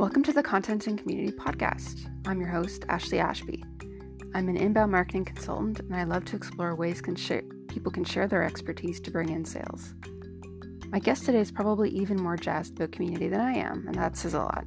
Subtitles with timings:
[0.00, 2.10] Welcome to the Content and Community Podcast.
[2.26, 3.62] I'm your host, Ashley Ashbee.
[4.34, 8.04] I'm an inbound marketing consultant, and I love to explore ways can share, people can
[8.04, 9.92] share their expertise to bring in sales.
[10.88, 14.16] My guest today is probably even more jazzed about community than I am, and that
[14.16, 14.64] says a lot.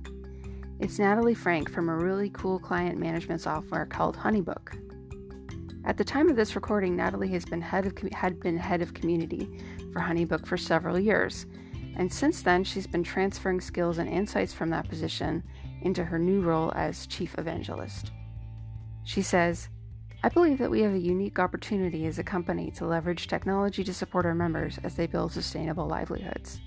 [0.79, 4.77] It's Natalie Franke from a really cool client management software called Honeybook.
[5.83, 8.93] At the time of this recording, Natalie has been head of, had been head of
[8.93, 9.49] community
[9.93, 11.47] for Honeybook for several years
[11.95, 15.43] and since then, she's been transferring skills and insights from that position
[15.81, 18.11] into her new role as Chief Evangelist.
[19.03, 19.69] She says,
[20.23, 23.93] I believe that we have a unique opportunity as a company to leverage technology to
[23.93, 26.61] support our members as they build sustainable livelihoods.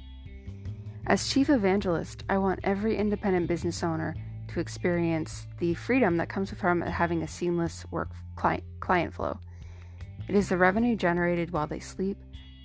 [1.07, 4.15] As Chief Evangelist, I want every independent business owner
[4.49, 9.39] to experience the freedom that comes from having a seamless work client, client flow.
[10.29, 12.19] It is the revenue generated while they sleep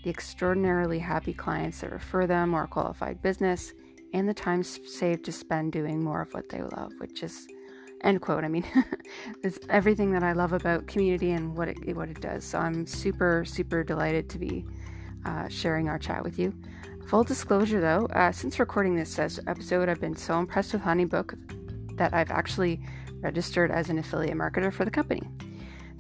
[0.04, 3.74] the extraordinarily happy clients that refer them more qualified business,
[4.14, 7.48] and the time saved to spend doing more of what they love, which is
[8.04, 8.44] end quote.
[8.44, 8.66] I mean,
[9.44, 12.44] it's everything that I love about community and what it what it does.
[12.44, 14.66] So I'm super super delighted to be
[15.26, 16.54] uh, sharing our chat with you.
[17.08, 22.14] Full disclosure, though, uh, since recording this episode, I've been so impressed with Honeybook that
[22.14, 22.82] I've actually
[23.20, 25.22] registered as an affiliate marketer for the company.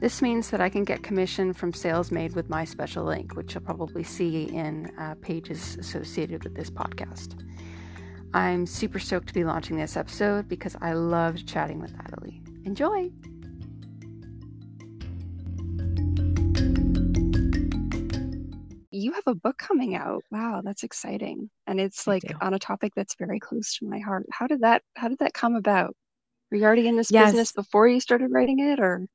[0.02, 3.53] This means that I can get commission from sales made with my special link, which
[3.53, 7.39] you'll probably see in uh, pages associated with this podcast.
[8.33, 12.41] I'm super stoked to be launching this episode because I loved chatting with Natalie.
[12.66, 13.11] Enjoy!
[18.89, 20.23] You have a book coming out.
[20.31, 21.52] Wow, that's exciting.
[21.67, 24.25] And it's like on a topic that's very close to my heart.
[24.31, 25.95] How did that how did that come about?
[26.49, 27.27] Were you already in this yes.
[27.27, 29.05] business before you started writing it or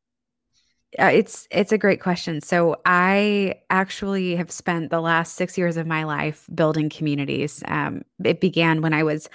[0.99, 2.41] uh, it's it's a great question.
[2.41, 7.63] So I actually have spent the last six years of my life building communities.
[7.67, 9.29] Um, it began when I was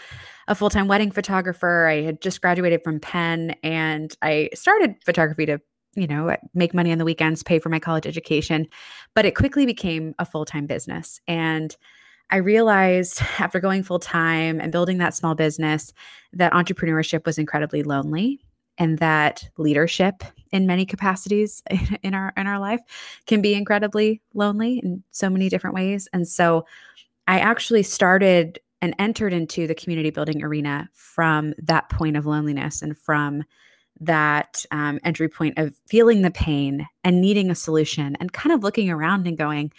[0.47, 1.88] a full time wedding photographer.
[1.88, 5.59] I had just graduated from Penn, and I started photography to
[5.95, 8.67] you know make money on the weekends, pay for my college education.
[9.14, 11.76] But it quickly became a full time business, and
[12.31, 15.93] I realized after going full time and building that small business
[16.33, 18.42] that entrepreneurship was incredibly lonely
[18.81, 21.61] and that leadership in many capacities
[22.03, 22.81] in our in our life
[23.27, 26.09] can be incredibly lonely in so many different ways.
[26.11, 26.65] And so
[27.27, 32.81] i actually started and entered into the community building arena from that point of loneliness
[32.81, 33.43] and from
[33.99, 38.64] that um, entry point of feeling the pain and needing a solution and kind of
[38.64, 39.71] looking around and going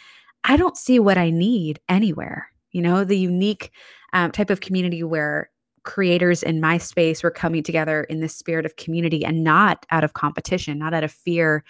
[0.44, 2.52] i don't see what i need anywhere.
[2.70, 3.72] You know the unique
[4.12, 5.50] um, type of community where
[5.84, 10.04] creators in my space were coming together in the spirit of community and not out
[10.04, 11.65] of competition, not out of fear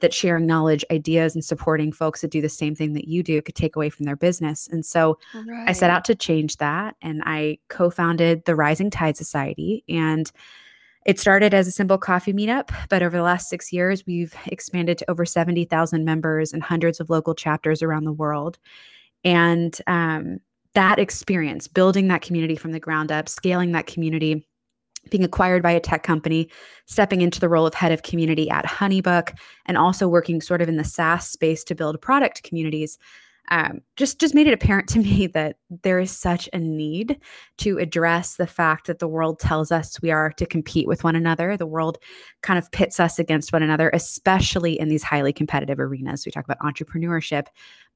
[0.00, 3.40] that sharing knowledge, ideas, and supporting folks that do the same thing that you do
[3.40, 4.68] could take away from their business.
[4.70, 5.68] And so right.
[5.68, 9.84] I set out to change that and I co founded the Rising Tide Society.
[9.88, 10.30] And
[11.06, 14.98] it started as a simple coffee meetup, but over the last six years, we've expanded
[14.98, 18.58] to over 70,000 members and hundreds of local chapters around the world.
[19.24, 20.38] And um,
[20.76, 24.46] that experience, building that community from the ground up, scaling that community,
[25.10, 26.50] being acquired by a tech company,
[26.84, 30.68] stepping into the role of head of community at Honeybook, and also working sort of
[30.68, 32.98] in the SaaS space to build product communities
[33.48, 37.18] um, just just made it apparent to me that there is such a need
[37.58, 41.16] to address the fact that the world tells us we are to compete with one
[41.16, 41.56] another.
[41.56, 41.98] The world
[42.42, 46.24] kind of pits us against one another, especially in these highly competitive arenas.
[46.24, 47.46] We talk about entrepreneurship,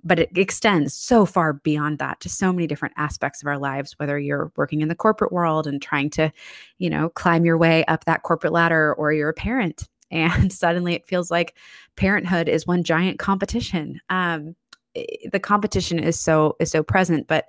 [0.02, 3.94] but it extends so far beyond that to so many different aspects of our lives.
[3.98, 6.32] Whether you're working in the corporate world and trying to,
[6.78, 10.94] you know, climb your way up that corporate ladder, or you're a parent and suddenly
[10.94, 11.54] it feels like
[11.94, 14.00] parenthood is one giant competition.
[14.10, 14.56] Um,
[14.94, 17.46] the competition is so is so present but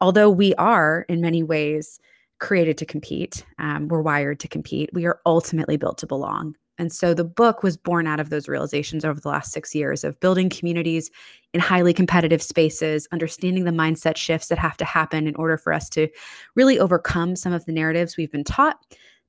[0.00, 2.00] although we are in many ways
[2.38, 6.92] created to compete um, we're wired to compete we are ultimately built to belong and
[6.92, 10.18] so the book was born out of those realizations over the last six years of
[10.20, 11.10] building communities
[11.52, 15.72] in highly competitive spaces, understanding the mindset shifts that have to happen in order for
[15.72, 16.08] us to
[16.54, 18.78] really overcome some of the narratives we've been taught,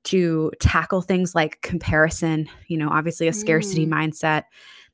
[0.04, 3.92] to tackle things like comparison, you know, obviously a scarcity mm.
[3.92, 4.44] mindset,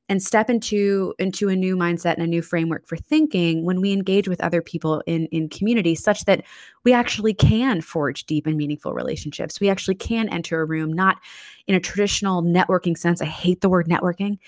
[0.09, 3.93] and step into into a new mindset and a new framework for thinking when we
[3.93, 6.43] engage with other people in in community such that
[6.85, 9.61] we actually can forge deep and meaningful relationships.
[9.61, 11.19] We actually can enter a room not
[11.67, 13.21] in a traditional networking sense.
[13.21, 14.39] I hate the word networking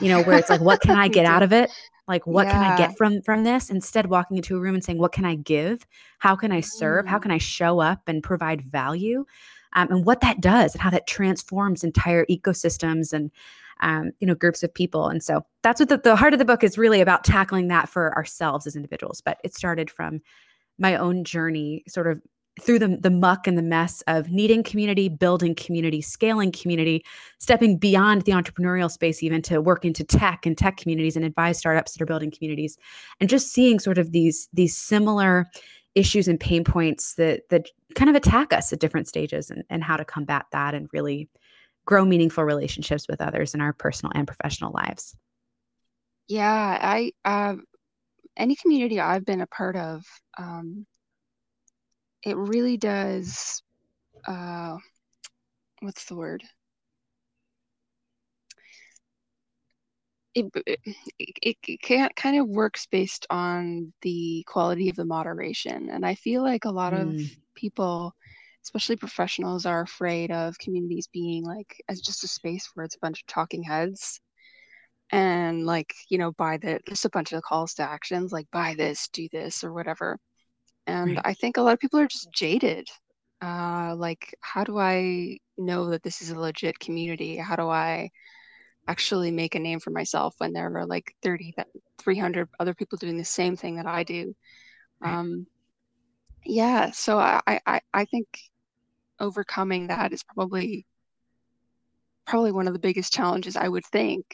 [0.00, 1.70] you know where it's like what can i get out of it?
[2.06, 2.52] Like what yeah.
[2.52, 3.70] can i get from from this?
[3.70, 5.86] Instead walking into a room and saying what can i give?
[6.18, 7.06] How can i serve?
[7.06, 7.08] Mm.
[7.08, 9.24] how can i show up and provide value?
[9.74, 13.30] Um, and what that does and how that transforms entire ecosystems and
[13.80, 15.08] um, you know groups of people.
[15.08, 17.88] And so that's what the, the heart of the book is really about tackling that
[17.88, 19.20] for ourselves as individuals.
[19.20, 20.20] But it started from
[20.78, 22.20] my own journey sort of
[22.60, 27.04] through the, the muck and the mess of needing community, building community, scaling community,
[27.38, 31.58] stepping beyond the entrepreneurial space, even to work into tech and tech communities and advise
[31.58, 32.76] startups that are building communities,
[33.20, 35.46] and just seeing sort of these these similar
[35.94, 39.82] issues and pain points that that kind of attack us at different stages and, and
[39.82, 41.28] how to combat that and really
[41.88, 45.16] grow meaningful relationships with others in our personal and professional lives.
[46.28, 47.54] Yeah, I uh,
[48.36, 50.04] any community I've been a part of,
[50.36, 50.86] um,
[52.22, 53.62] it really does.
[54.26, 54.76] Uh,
[55.80, 56.44] what's the word?
[60.34, 65.88] It, it, it can, kind of works based on the quality of the moderation.
[65.88, 67.00] And I feel like a lot mm.
[67.00, 68.14] of people,
[68.68, 73.00] especially professionals, are afraid of communities being like as just a space where it's a
[73.00, 74.20] bunch of talking heads
[75.10, 78.74] and like you know buy the just a bunch of calls to actions like buy
[78.76, 80.18] this do this or whatever
[80.86, 81.20] and right.
[81.24, 82.86] i think a lot of people are just jaded
[83.42, 88.10] uh like how do i know that this is a legit community how do i
[88.86, 91.54] actually make a name for myself when there are like 30
[91.98, 94.34] 300 other people doing the same thing that i do
[95.00, 95.14] right.
[95.14, 95.46] um
[96.44, 98.26] yeah so I, I i think
[99.20, 100.86] overcoming that is probably
[102.26, 104.24] probably one of the biggest challenges i would think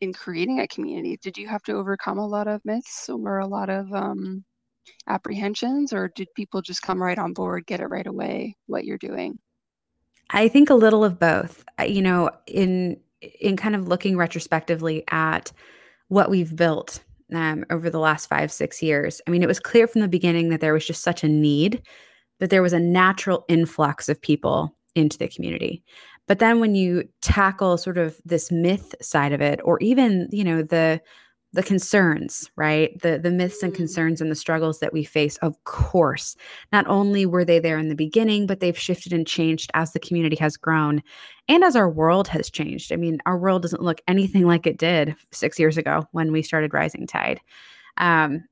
[0.00, 1.18] in creating a community.
[1.22, 4.44] Did you have to overcome a lot of myths or a lot of um,
[5.06, 8.98] apprehensions or did people just come right on board get it right away what you're
[8.98, 9.38] doing?
[10.30, 11.64] I think a little of both.
[11.86, 15.52] You know in in kind of looking retrospectively at
[16.08, 17.02] what we've built
[17.34, 20.48] um, over the last five six years i mean it was clear from the beginning
[20.48, 21.82] that there was just such a need
[22.40, 25.84] that there was a natural influx of people into the community
[26.30, 30.44] but then when you tackle sort of this myth side of it, or even, you
[30.44, 31.00] know, the
[31.52, 32.96] the concerns, right?
[33.02, 33.78] The the myths and mm-hmm.
[33.78, 36.36] concerns and the struggles that we face, of course.
[36.70, 39.98] Not only were they there in the beginning, but they've shifted and changed as the
[39.98, 41.02] community has grown
[41.48, 42.92] and as our world has changed.
[42.92, 46.42] I mean, our world doesn't look anything like it did 6 years ago when we
[46.42, 47.40] started Rising Tide.
[47.96, 48.44] Um,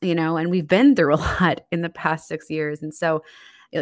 [0.00, 2.82] you know, and we've been through a lot in the past 6 years.
[2.82, 3.22] And so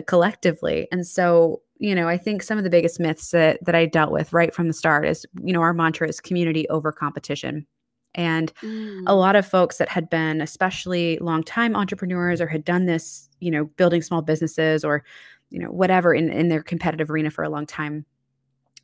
[0.06, 0.88] collectively.
[0.90, 4.12] And so you know, I think some of the biggest myths that that I dealt
[4.12, 7.66] with right from the start is, you know, our mantra is community over competition.
[8.14, 9.02] And mm.
[9.06, 13.28] a lot of folks that had been especially long time entrepreneurs or had done this,
[13.40, 15.04] you know, building small businesses or,
[15.50, 18.06] you know, whatever in, in their competitive arena for a long time,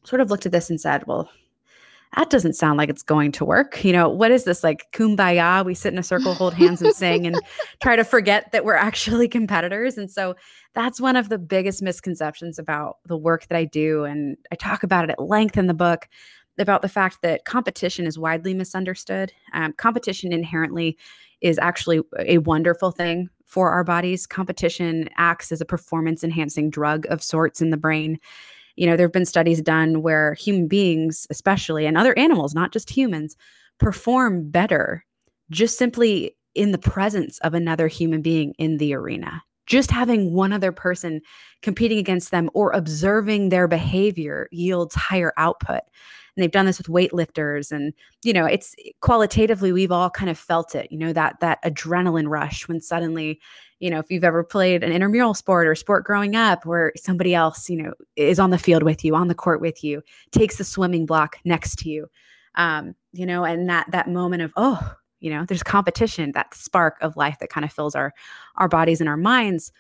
[0.04, 1.30] sort of looked at this and said, well,
[2.16, 3.82] that doesn't sound like it's going to work.
[3.84, 5.64] You know, what is this like kumbaya?
[5.64, 7.40] We sit in a circle, hold hands, and sing and
[7.82, 9.96] try to forget that we're actually competitors.
[9.96, 10.36] And so
[10.74, 14.04] that's one of the biggest misconceptions about the work that I do.
[14.04, 16.06] And I talk about it at length in the book
[16.58, 19.32] about the fact that competition is widely misunderstood.
[19.54, 20.98] Um, competition inherently
[21.40, 24.26] is actually a wonderful thing for our bodies.
[24.26, 28.18] Competition acts as a performance enhancing drug of sorts in the brain
[28.76, 32.72] you know there have been studies done where human beings especially and other animals not
[32.72, 33.36] just humans
[33.78, 35.04] perform better
[35.50, 39.42] just simply in the presence of another human being in the arena.
[39.66, 41.20] Just having one other person
[41.62, 45.80] competing against them or observing their behavior yields higher output.
[46.34, 47.92] And they've done this with weightlifters and
[48.24, 52.26] you know it's qualitatively we've all kind of felt it you know that that adrenaline
[52.26, 53.38] rush when suddenly
[53.82, 57.34] you know, if you've ever played an intramural sport or sport growing up where somebody
[57.34, 60.56] else, you know, is on the field with you, on the court with you, takes
[60.56, 62.06] the swimming block next to you,
[62.54, 66.96] um, you know, and that that moment of, oh, you know, there's competition, that spark
[67.00, 68.12] of life that kind of fills our
[68.54, 69.72] our bodies and our minds.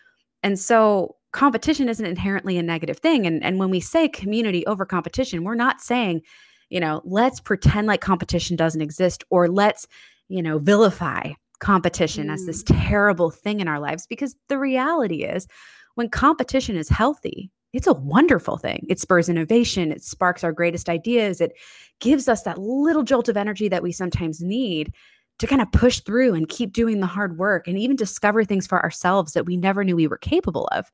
[0.42, 3.24] And so competition isn't inherently a negative thing.
[3.24, 6.22] And and when we say community over competition, we're not saying,
[6.70, 9.86] you know, let's pretend like competition doesn't exist or let's,
[10.26, 12.34] you know, vilify competition mm.
[12.34, 12.88] as this mm.
[12.88, 15.46] terrible thing in our lives because the reality is
[15.94, 18.84] when competition is healthy it's a wonderful thing.
[18.88, 21.52] It spurs innovation, it sparks our greatest ideas, it
[22.00, 24.92] gives us that little jolt of energy that we sometimes need
[25.38, 28.66] to kind of push through and keep doing the hard work and even discover things
[28.66, 30.92] for ourselves that we never knew we were capable of.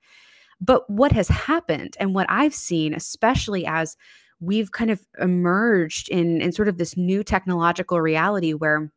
[0.61, 3.97] But what has happened and what I've seen, especially as
[4.41, 8.93] we've kind of emerged in, in sort of this new technological reality where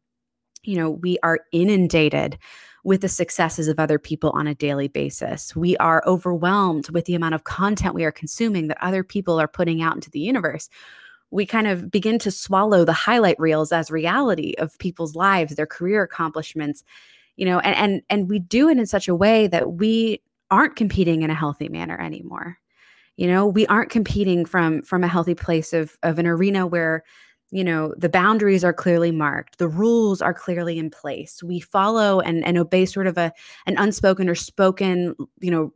[0.63, 2.37] you know, we are inundated
[2.83, 5.55] with the successes of other people on a daily basis.
[5.55, 9.47] We are overwhelmed with the amount of content we are consuming that other people are
[9.47, 10.69] putting out into the universe.
[11.29, 15.67] We kind of begin to swallow the highlight reels as reality of people's lives, their
[15.67, 16.83] career accomplishments,
[17.37, 20.75] you know, and and and we do it in such a way that we aren't
[20.75, 22.57] competing in a healthy manner anymore.
[23.15, 27.03] You know, we aren't competing from from a healthy place of of an arena where
[27.51, 31.43] you know the boundaries are clearly marked the rules are clearly in place.
[31.43, 33.31] We follow and, and obey sort of a
[33.65, 35.73] an unspoken or spoken you know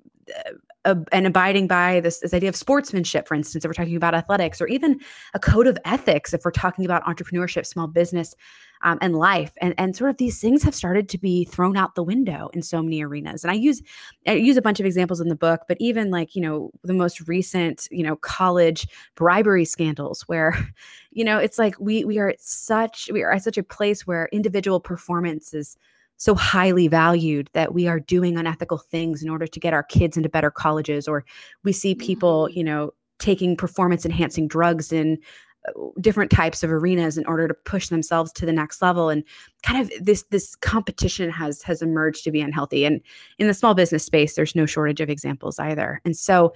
[0.86, 4.14] uh, and abiding by this, this idea of sportsmanship, for instance, if we're talking about
[4.14, 5.00] athletics, or even
[5.34, 8.36] a code of ethics, if we're talking about entrepreneurship, small business,
[8.82, 11.96] um, and life, and and sort of these things have started to be thrown out
[11.96, 13.44] the window in so many arenas.
[13.44, 13.82] And I use
[14.28, 16.94] I use a bunch of examples in the book, but even like you know the
[16.94, 20.58] most recent you know college bribery scandals, where
[21.12, 24.06] you know it's like we we are at such we are at such a place
[24.06, 25.78] where individual performance is
[26.18, 30.16] so highly valued that we are doing unethical things in order to get our kids
[30.16, 31.26] into better colleges or
[31.64, 32.58] we see people mm-hmm.
[32.58, 35.18] you know taking performance enhancing drugs in
[36.00, 39.24] different types of arenas in order to push themselves to the next level and
[39.64, 43.02] kind of this this competition has has emerged to be unhealthy and
[43.40, 46.54] in the small business space there's no shortage of examples either and so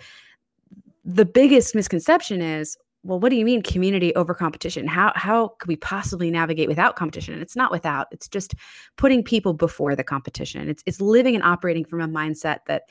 [1.06, 4.86] the biggest misconception is well, what do you mean community over competition?
[4.86, 7.42] How how could we possibly navigate without competition?
[7.42, 8.08] It's not without.
[8.12, 8.56] It's just
[8.98, 10.68] putting people before the competition.
[10.68, 12.84] It's it's living and operating from a mindset that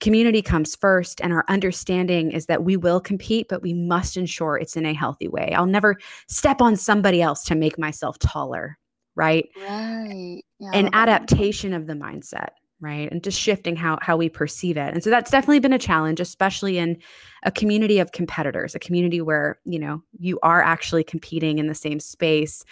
[0.00, 4.56] community comes first and our understanding is that we will compete but we must ensure
[4.56, 5.52] it's in a healthy way.
[5.54, 5.96] I'll never
[6.28, 8.78] step on somebody else to make myself taller
[9.18, 9.50] right?
[9.56, 10.42] Right.
[10.60, 12.50] Yeah, an adaptation of the mindset
[12.80, 13.10] right?
[13.10, 14.94] And just shifting how how we perceive it.
[14.94, 16.96] And so that's definitely been a challenge especially in
[17.42, 21.74] a community of competitors a community where you know you are actually competing in the
[21.74, 22.64] same space.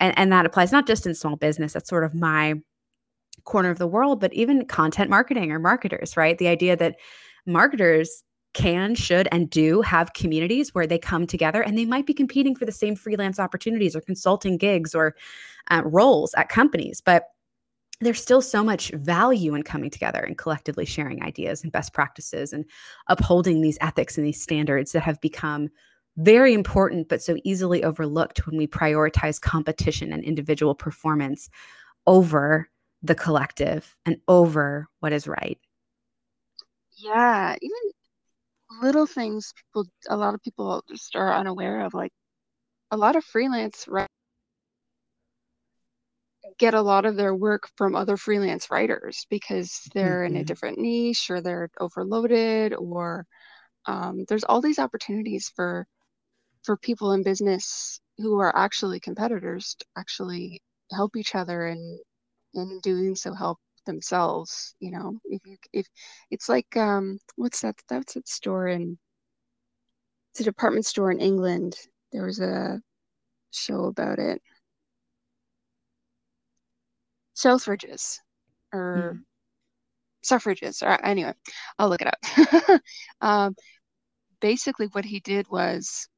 [0.00, 2.54] And and that applies not just in small business that's sort of my
[3.44, 6.96] corner of the world but even content marketing or marketers right the idea that
[7.46, 8.22] marketers
[8.54, 12.54] can, should, and do have communities where they come together and they might be competing
[12.54, 15.14] for the same freelance opportunities or consulting gigs or
[15.70, 17.00] uh, roles at companies.
[17.00, 17.24] But
[18.00, 22.52] there's still so much value in coming together and collectively sharing ideas and best practices
[22.52, 22.64] and
[23.06, 25.68] upholding these ethics and these standards that have become
[26.18, 31.48] very important but so easily overlooked when we prioritize competition and individual performance
[32.06, 32.68] over
[33.02, 35.58] the collective and over what is right
[36.96, 37.78] yeah even
[38.80, 42.12] little things people a lot of people just are unaware of like
[42.90, 44.08] a lot of freelance right
[46.58, 50.26] get a lot of their work from other freelance writers because they're mm-hmm.
[50.26, 50.46] in a mm-hmm.
[50.46, 53.26] different niche or they're overloaded or
[53.86, 55.86] um, there's all these opportunities for
[56.62, 61.98] for people in business who are actually competitors to actually help each other and
[62.54, 65.86] in doing so help themselves you know if you if
[66.30, 68.96] it's like um what's that that's that store in
[70.32, 71.76] it's a department store in england.
[72.10, 72.80] There was a
[73.50, 74.40] show about it.
[77.34, 78.18] Selfridges
[78.72, 79.22] or mm.
[80.22, 81.34] suffrages or anyway
[81.78, 82.80] i'll look it up.
[83.20, 83.54] Um,
[84.40, 86.08] basically what he did was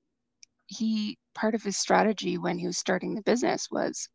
[0.67, 4.09] he part of his strategy when he was starting the business was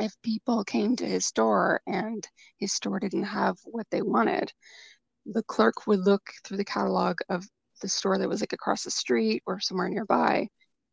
[0.00, 2.26] if people came to his store and
[2.58, 4.52] his store didn't have what they wanted
[5.26, 7.44] the clerk would look through the catalog of
[7.82, 10.48] the store that was like across the street or somewhere nearby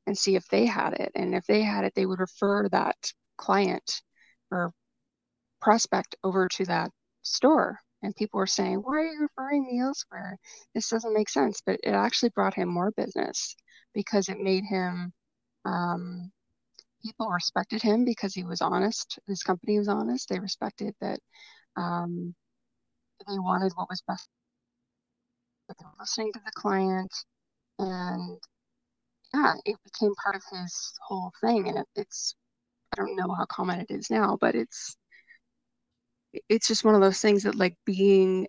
[0.08, 1.12] and see if they had it.
[1.16, 2.98] And if they had it they would refer that
[3.38, 4.02] client
[4.52, 4.74] or
[5.62, 6.92] prospect over to that
[7.22, 7.80] store.
[8.02, 10.38] And people were saying why are you referring me elsewhere?
[10.74, 11.62] This doesn't make sense.
[11.66, 13.56] But it actually brought him more business
[13.94, 15.14] because it made him
[15.66, 16.32] um,
[17.04, 21.20] people respected him because he was honest his company was honest they respected that
[21.76, 22.34] um,
[23.28, 24.28] they wanted what was best
[25.68, 27.14] that they were listening to the client
[27.80, 28.40] and
[29.34, 32.36] yeah it became part of his whole thing and it, it's
[32.94, 34.96] I don't know how common it is now, but it's
[36.50, 38.48] it's just one of those things that like being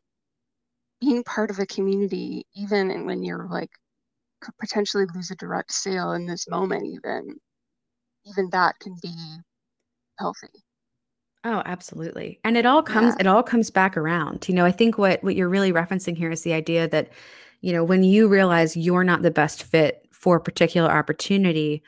[1.01, 3.71] being part of a community, even when you're like
[4.41, 7.39] could potentially lose a direct sale in this moment, even
[8.27, 9.15] even that can be
[10.19, 10.49] healthy.
[11.45, 12.41] Oh, absolutely.
[12.43, 13.21] And it all comes yeah.
[13.21, 14.49] it all comes back around.
[14.49, 17.11] You know, I think what what you're really referencing here is the idea that,
[17.61, 21.83] you know, when you realize you're not the best fit for a particular opportunity,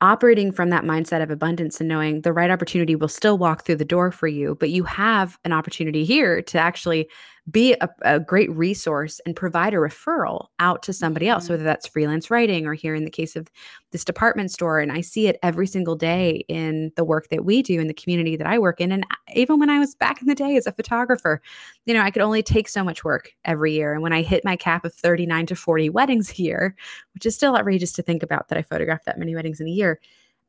[0.00, 3.76] operating from that mindset of abundance and knowing the right opportunity will still walk through
[3.76, 7.08] the door for you, but you have an opportunity here to actually
[7.50, 11.54] be a, a, great resource and provide a referral out to somebody else, mm-hmm.
[11.54, 13.50] whether that's freelance writing or here in the case of
[13.90, 14.78] this department store.
[14.78, 17.94] And I see it every single day in the work that we do in the
[17.94, 18.92] community that I work in.
[18.92, 21.42] And even when I was back in the day as a photographer,
[21.84, 23.92] you know, I could only take so much work every year.
[23.92, 26.76] And when I hit my cap of 39 to 40 weddings a year,
[27.14, 29.70] which is still outrageous to think about that I photographed that many weddings in a
[29.70, 30.00] year,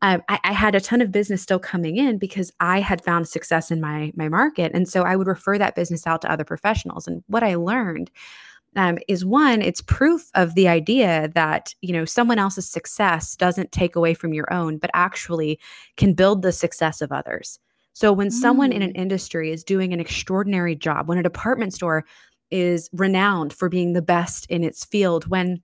[0.04, 3.26] um, I, I, had a ton of business still coming in because I had found
[3.26, 6.44] success in my my market, and so I would refer that business out to other
[6.44, 7.08] professionals.
[7.08, 8.12] And what I learned
[8.76, 13.72] um, is one, it's proof of the idea that you know someone else's success doesn't
[13.72, 15.58] take away from your own, but actually
[15.96, 17.58] can build the success of others.
[17.94, 18.34] So when mm.
[18.34, 18.98] someone in an mm.
[18.98, 22.04] industry is doing an extraordinary job, when a department store
[22.52, 25.62] is renowned for being the best in its field when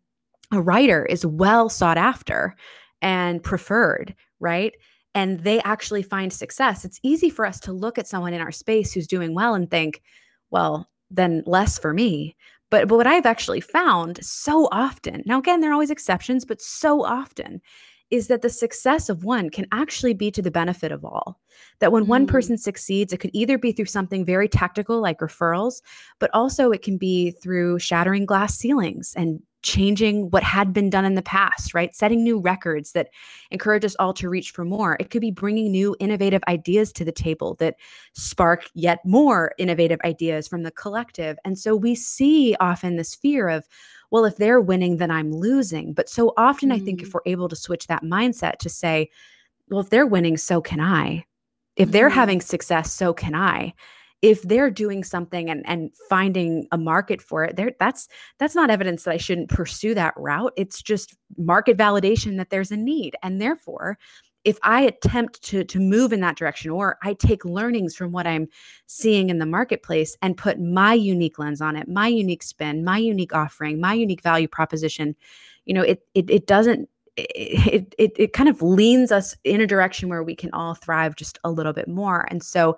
[0.52, 2.56] a writer is well sought after
[3.02, 4.74] and preferred, right?
[5.16, 6.86] And they actually find success.
[6.86, 9.70] It's easy for us to look at someone in our space who's doing well and
[9.70, 10.02] think,
[10.52, 12.36] well, then less for me.
[12.70, 16.62] But, but what I've actually found so often, now again, there are always exceptions, but
[16.62, 17.62] so often
[18.12, 21.40] is that the success of one can actually be to the benefit of all.
[21.80, 22.08] That when mm.
[22.08, 25.82] one person succeeds, it could either be through something very tactical like referrals,
[26.20, 31.06] but also it can be through shattering glass ceilings and changing what had been done
[31.06, 31.94] in the past, right?
[31.96, 33.10] Setting new records that
[33.52, 34.96] encourage us all to reach for more.
[35.00, 37.76] It could be bringing new innovative ideas to the table that
[38.14, 41.38] spark yet more innovative ideas from the collective.
[41.44, 43.68] And so we see often this fear of,
[44.12, 45.94] well, if they're winning, then I'm losing.
[45.94, 46.74] But so often, mm.
[46.74, 47.14] I think if mm.
[47.16, 49.10] we're able to switch that mindset to say,
[49.70, 51.26] well, if they're winning, so can I.
[51.76, 52.14] If they're mm.
[52.14, 53.74] having success, so can I
[54.22, 58.08] if they're doing something and and finding a market for it there that's
[58.38, 60.54] that's not evidence that i shouldn't pursue that route.
[60.58, 63.16] It's just market validation that there's a need.
[63.24, 63.98] And therefore
[64.46, 68.26] if i attempt to to move in that direction or i take learnings from what
[68.26, 68.48] i'm
[68.86, 72.98] seeing in the marketplace and put my unique lens on it my unique spin my
[72.98, 75.14] unique offering my unique value proposition
[75.66, 79.68] you know it it, it doesn't it, it it kind of leans us in a
[79.68, 82.26] direction where we can all thrive just a little bit more.
[82.30, 82.78] And so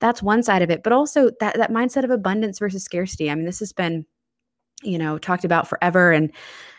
[0.00, 3.30] that's one side of it but also that that mindset of abundance versus scarcity.
[3.30, 4.04] I mean this has been
[4.82, 6.32] you know talked about forever and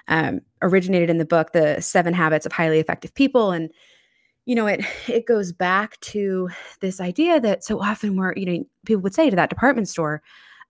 [0.07, 3.51] um, originated in the book the seven habits of highly effective people.
[3.51, 3.69] And
[4.45, 6.49] you know it it goes back to
[6.81, 10.21] this idea that so often we're you know people would say to that department store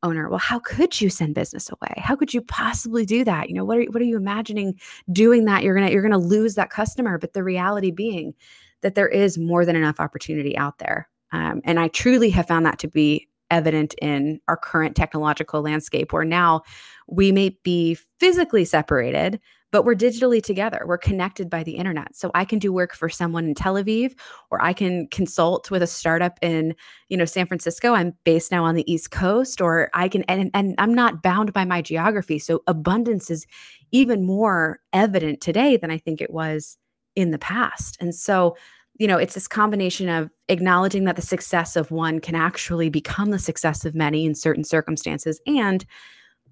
[0.04, 1.94] owner well how could you send business away?
[1.98, 3.50] How could you possibly do that?
[3.50, 4.80] You know what are, what are you imagining
[5.12, 5.64] doing that?
[5.64, 7.18] You're gonna you're gonna lose that customer.
[7.18, 8.34] But the reality being
[8.82, 12.66] that there is more than enough opportunity out there um, and I truly have found
[12.66, 16.62] that to be evident in our current technological landscape, where now
[17.08, 19.40] we may be physically separated,
[19.72, 20.84] but we're digitally together.
[20.86, 22.16] We're connected by the internet.
[22.16, 24.14] So I can do work for someone in Tel Aviv,
[24.50, 26.76] or I can consult with a startup in,
[27.10, 27.94] you know, San Francisco.
[27.94, 31.54] I'm based now on the East Coast, or I can, and, and I'm not bound
[31.54, 32.40] by my geography.
[32.40, 33.46] So abundance is
[33.92, 36.78] even more evident today than I think it was
[37.16, 37.98] in the past.
[38.00, 38.56] And so
[39.00, 43.32] you know, it's this combination of acknowledging that the success of one can actually become
[43.32, 45.86] the success of many in certain circumstances and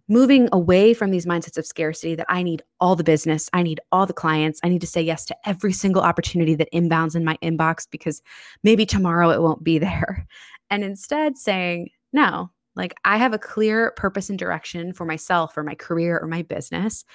[0.09, 3.79] moving away from these mindsets of scarcity that I need all the business, I need
[3.91, 7.23] all the clients, I need to say yes to every single opportunity that inbounds in
[7.23, 8.21] my inbox because
[8.63, 10.27] maybe tomorrow it won't be there.
[10.71, 15.63] And instead saying, no, like I have a clear purpose and direction for myself or
[15.63, 17.05] my career or my business.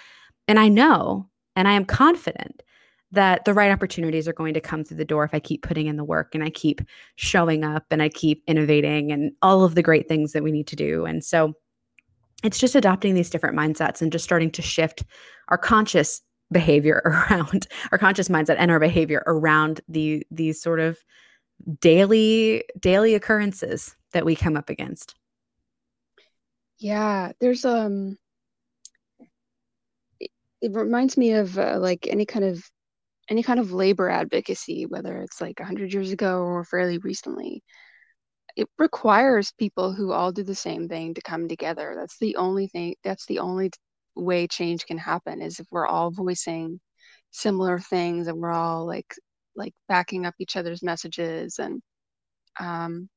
[0.46, 2.62] And I know and I am confident
[3.14, 5.86] that the right opportunities are going to come through the door if I keep putting
[5.86, 6.80] in the work and I keep
[7.16, 10.66] showing up and I keep innovating and all of the great things that we need
[10.68, 11.04] to do.
[11.04, 11.54] And so
[12.42, 15.04] it's just adopting these different mindsets and just starting to shift
[15.48, 16.20] our conscious
[16.52, 20.98] behavior around our conscious mindset and our behavior around the these sort of
[21.80, 25.14] daily daily occurrences that we come up against.
[26.78, 28.18] Yeah, there's um
[30.64, 32.70] it reminds me of uh, like any kind of
[33.28, 37.62] any kind of labor advocacy, whether it's like 100 years ago or fairly recently,
[38.56, 41.94] it requires people who all do the same thing to come together.
[41.96, 43.70] That's the only thing, that's the only
[44.16, 46.80] way change can happen is if we're all voicing
[47.30, 49.14] similar things and we're all like
[49.56, 51.80] like backing up each other's messages and
[52.60, 53.08] um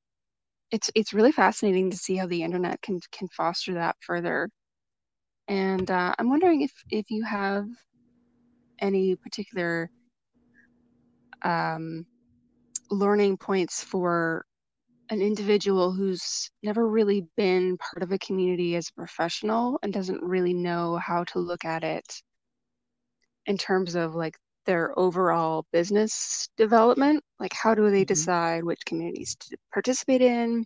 [0.72, 4.50] it's it's really fascinating to see how the internet can can foster that further
[5.48, 7.65] and uh, i'm wondering if if you have
[8.82, 9.89] any particular
[11.43, 12.06] um,
[12.89, 14.45] learning points for
[15.10, 20.21] an individual who's never really been part of a community as a professional and doesn't
[20.21, 22.21] really know how to look at it
[23.45, 27.23] in terms of like their overall business development.
[27.39, 28.08] Like how do they mm-hmm.
[28.08, 30.65] decide which communities to participate in?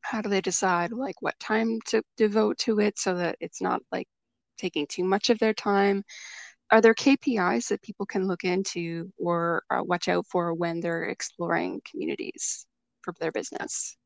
[0.00, 3.82] How do they decide like what time to devote to it so that it's not
[3.92, 4.08] like
[4.56, 6.02] taking too much of their time
[6.70, 11.04] are there KPIs that people can look into or uh, watch out for when they're
[11.04, 12.66] exploring communities
[13.02, 13.96] for their business?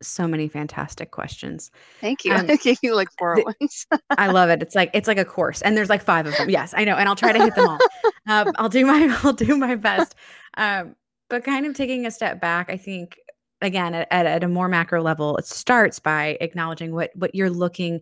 [0.00, 1.70] So many fantastic questions.
[2.00, 2.32] Thank you.
[2.32, 2.48] Um,
[2.82, 3.86] you like four ones.
[4.10, 4.62] I love it.
[4.62, 6.48] It's like it's like a course, and there's like five of them.
[6.48, 7.78] Yes, I know, and I'll try to hit them all.
[8.28, 10.14] um, I'll do my I'll do my best.
[10.56, 10.94] Um,
[11.28, 13.18] but kind of taking a step back, I think
[13.60, 17.50] again at, at, at a more macro level, it starts by acknowledging what what you're
[17.50, 18.00] looking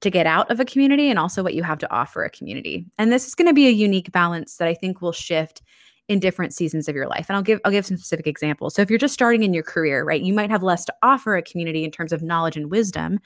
[0.00, 2.86] to get out of a community and also what you have to offer a community.
[2.98, 5.62] And this is going to be a unique balance that I think will shift
[6.08, 7.26] in different seasons of your life.
[7.28, 8.74] And I'll give I'll give some specific examples.
[8.74, 11.36] So if you're just starting in your career, right, you might have less to offer
[11.36, 13.18] a community in terms of knowledge and wisdom,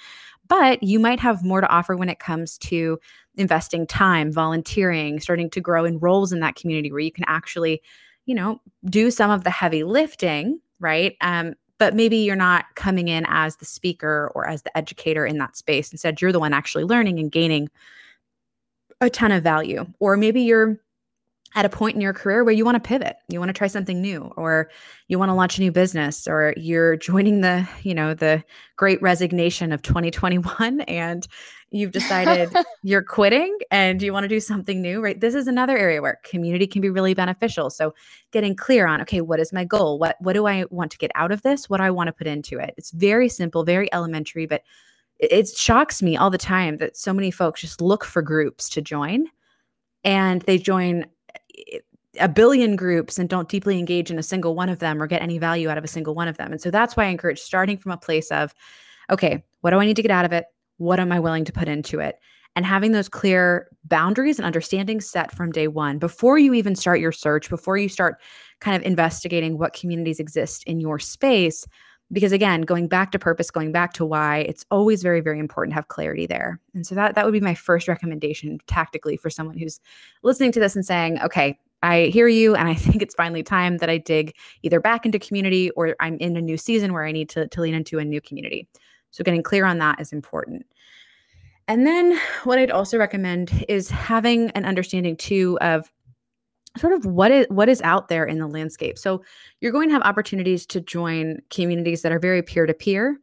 [0.48, 2.98] but you might have more to offer when it comes to
[3.37, 7.83] investing time, volunteering, starting to grow in roles in that community where you can actually,
[8.26, 11.16] you know, do some of the heavy lifting, right?
[11.20, 15.38] Um, but maybe you're not coming in as the speaker or as the educator in
[15.38, 15.90] that space.
[15.90, 17.71] Instead, you're the one actually learning and gaining
[19.01, 19.87] a ton of value.
[19.99, 20.79] Or maybe you're
[21.57, 23.66] at a point in your career where you want to pivot you want to try
[23.66, 24.71] something new or
[25.09, 28.40] you want to launch a new business or you're joining the you know the
[28.77, 31.27] great resignation of 2021 and
[31.70, 32.52] you've decided
[32.83, 35.20] you're quitting and you want to do something new right?
[35.20, 37.70] This is another area where community can be really beneficial.
[37.70, 37.94] So
[38.33, 39.98] getting clear on okay what is my goal?
[39.98, 41.68] What what do i want to get out of this?
[41.68, 42.74] What do i want to put into it?
[42.76, 44.62] It's very simple very elementary but
[45.18, 48.68] it, it shocks me all the time that so many folks just look for groups
[48.70, 49.26] to join
[50.04, 51.06] and they join
[51.72, 51.78] eh,
[52.18, 55.22] a billion groups and don't deeply engage in a single one of them or get
[55.22, 56.50] any value out of a single one of them.
[56.50, 58.52] And so that's why I encourage starting from a place of,
[59.11, 60.46] okay, what do I need to get out of it?
[60.81, 62.19] What am I willing to put into it?
[62.57, 67.01] And having those clear boundaries and understanding set from day one before you even start
[67.01, 68.16] your search, before you start
[68.62, 71.66] kind of investigating what communities exist in your space.
[72.11, 75.73] Because again, going back to purpose, going back to why, it's always very, very important
[75.73, 76.59] to have clarity there.
[76.75, 79.81] And so that that would be my first recommendation tactically for someone who's
[80.23, 83.77] listening to this and saying, okay, I hear you, and I think it's finally time
[83.79, 87.12] that I dig either back into community or I'm in a new season where I
[87.12, 88.66] need to, to lean into a new community.
[89.11, 90.66] So, getting clear on that is important.
[91.68, 95.90] And then, what I'd also recommend is having an understanding too of
[96.79, 98.99] sort of what is what is out there in the landscape.
[98.99, 99.23] So,
[99.61, 103.18] you're going to have opportunities to join communities that are very peer to peer.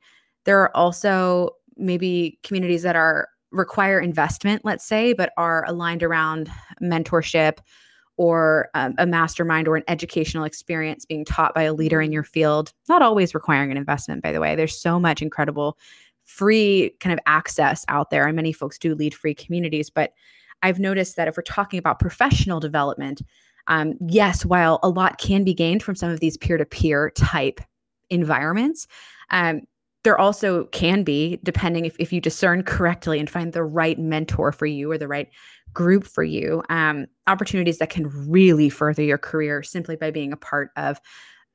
[0.46, 6.50] There are also maybe communities that are require investment, let's say, but are aligned around
[6.82, 7.60] mentorship
[8.18, 12.24] or um, a mastermind or an educational experience being taught by a leader in your
[12.24, 14.56] field, not always requiring an investment, by the way.
[14.56, 15.78] There's so much incredible
[16.26, 19.90] free kind of access out there, and many folks do lead free communities.
[19.90, 20.12] But
[20.64, 23.22] I've noticed that if we're talking about professional development,
[23.68, 27.12] um, yes, while a lot can be gained from some of these peer to peer
[27.12, 27.62] type
[28.10, 28.88] environments,
[29.30, 29.62] um,
[30.04, 34.52] there also can be, depending if, if you discern correctly and find the right mentor
[34.52, 35.28] for you or the right
[35.74, 40.38] group for you, um, opportunities that can really further your career simply by being a
[40.38, 41.00] part of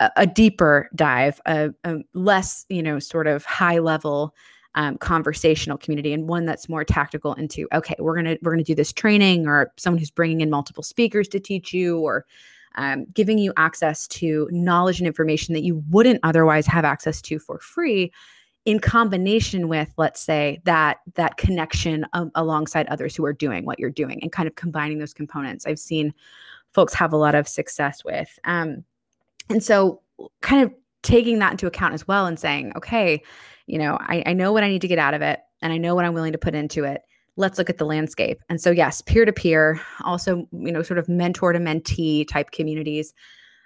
[0.01, 4.35] a, a deeper dive, a, a, less, you know, sort of high level
[4.75, 8.75] um, conversational community and one that's more tactical into okay we're gonna we're gonna do
[8.75, 12.25] this training or someone who's bringing in multiple speakers to teach you or
[12.77, 17.39] um, giving you access to knowledge and information that you wouldn't otherwise have access to
[17.39, 18.11] for free
[18.65, 23.79] in combination with let's say that that connection um, alongside others who are doing what
[23.79, 25.67] you're doing and kind of combining those components.
[25.67, 26.15] I've seen
[26.73, 28.85] folks have a lot of success with um,
[29.51, 30.01] and so
[30.41, 30.73] kind of
[31.03, 33.21] taking that into account as well and saying okay
[33.67, 35.77] you know I, I know what i need to get out of it and i
[35.77, 37.03] know what i'm willing to put into it.
[37.37, 38.41] Let's look at the landscape.
[38.49, 42.53] And so yes peer to peer also you know sort of mentor to mentee type
[42.53, 43.13] communities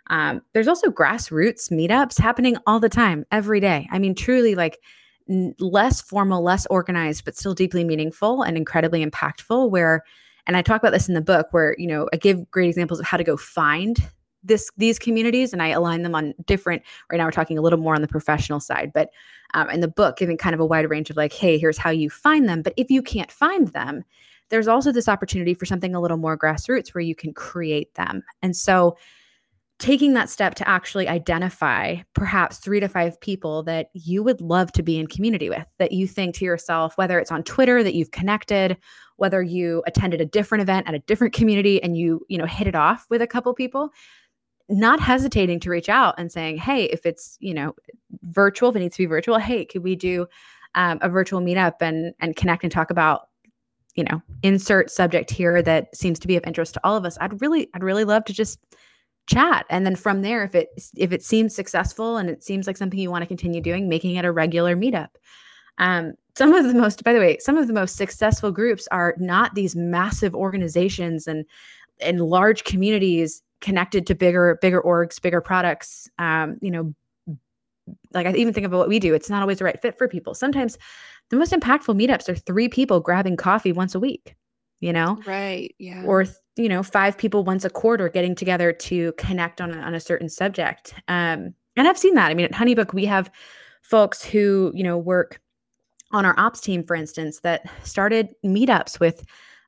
[0.09, 3.89] um, there's also grassroots meetups happening all the time, every day.
[3.91, 4.79] I mean, truly like
[5.29, 9.71] n- less formal, less organized, but still deeply meaningful and incredibly impactful.
[9.71, 10.05] Where,
[10.47, 13.01] and I talk about this in the book, where you know I give great examples
[13.01, 13.99] of how to go find
[14.45, 16.83] this these communities, and I align them on different.
[17.11, 19.11] Right now, we're talking a little more on the professional side, but
[19.55, 21.91] um, in the book, giving kind of a wide range of like, hey, here's how
[21.91, 22.63] you find them.
[22.63, 24.05] But if you can't find them,
[24.51, 28.23] there's also this opportunity for something a little more grassroots where you can create them.
[28.43, 28.97] And so
[29.79, 34.73] taking that step to actually identify perhaps three to five people that you would love
[34.73, 37.95] to be in community with, that you think to yourself, whether it's on Twitter that
[37.95, 38.77] you've connected,
[39.17, 42.67] whether you attended a different event at a different community and you, you know, hit
[42.67, 43.91] it off with a couple people,
[44.71, 47.75] not hesitating to reach out and saying, hey, if it's, you know,
[48.23, 50.27] virtual, if it needs to be virtual, hey, could we do
[50.77, 53.29] um, a virtual meetup and and connect and talk about
[53.95, 57.19] you know insert subject here that seems to be of interest to all of us?
[57.21, 58.59] I'd really i'd really love to just
[59.27, 59.67] chat.
[59.71, 62.99] And then from there if it if it seems successful and it seems like something
[62.99, 65.09] you want to continue doing making it a regular meetup.
[65.79, 69.15] Um, some of the most by the way some of the most successful groups are
[69.19, 71.45] not these massive organizations and
[72.01, 76.09] and large communities connected to bigger bigger orgs bigger products.
[76.19, 76.95] Um, you know
[78.13, 79.15] like i even think about what we do.
[79.15, 80.35] It's not always the right fit for people.
[80.35, 80.77] Sometimes
[81.31, 84.37] the most impactful meetups are three people grabbing coffee once a week
[84.81, 85.19] you know?
[85.27, 86.05] Right yeah.
[86.05, 86.27] Or
[86.57, 90.01] you know five people once a quarter getting together to connect on a, on a
[90.01, 90.95] certain subject.
[91.09, 92.31] Um and i've seen that.
[92.31, 93.31] I mean at honeybook we have
[93.83, 95.41] folks who you know work
[96.13, 99.25] on our ops team for instance that started meetups with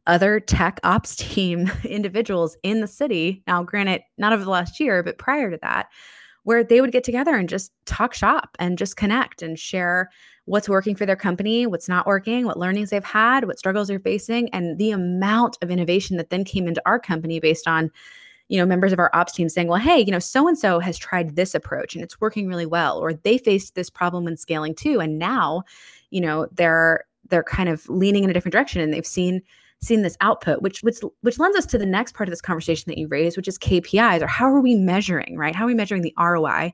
[0.09, 3.45] other tech ops team individuals in the city.
[3.47, 5.89] Now, granted, not over the last year, but prior to that,
[6.49, 10.09] where they would get together and just talk shop and just connect and share
[10.47, 14.01] what's working for their company, what's not working, what learnings they've had, what struggles they're
[14.01, 17.91] facing, and the amount of innovation that then came into our company based on
[18.49, 20.79] you know members of our ops team saying well hey you know so and so
[20.79, 24.39] has tried this approach and it's working really well or they faced this problem in
[24.39, 25.63] scaling too and now
[26.09, 29.43] you know they're they're kind of leaning in a different direction and they've seen
[29.81, 32.85] seen this output which which which lends us to the next part of this conversation
[32.89, 35.55] that you raised which is KPIs or how are we measuring right?
[35.55, 36.73] How are we measuring the ROI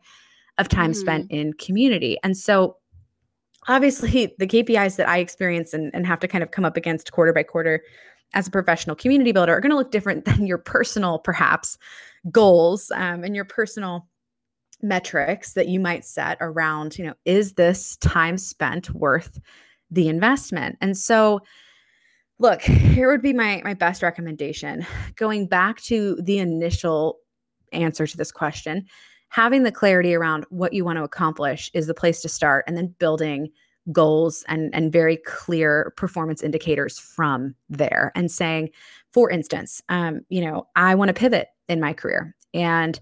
[0.58, 1.00] of time mm-hmm.
[1.00, 2.16] spent in community?
[2.22, 2.76] And so
[3.68, 7.12] obviously the KPIs that I experience and, and have to kind of come up against
[7.12, 7.82] quarter by quarter
[8.32, 11.76] as a professional community builder are going to look different than your personal perhaps
[12.30, 14.08] goals um, and your personal
[14.82, 19.40] metrics that you might set around you know is this time spent worth
[19.94, 20.76] the investment?
[20.80, 21.40] And so
[22.38, 24.86] look here would be my my best recommendation.
[25.16, 27.18] Going back to the initial
[27.72, 28.86] answer to this question
[29.34, 32.76] having the clarity around what you want to accomplish is the place to start and
[32.76, 33.50] then building
[33.90, 38.70] goals and and very clear performance indicators from there and saying
[39.12, 43.00] for instance um, you know i want to pivot in my career and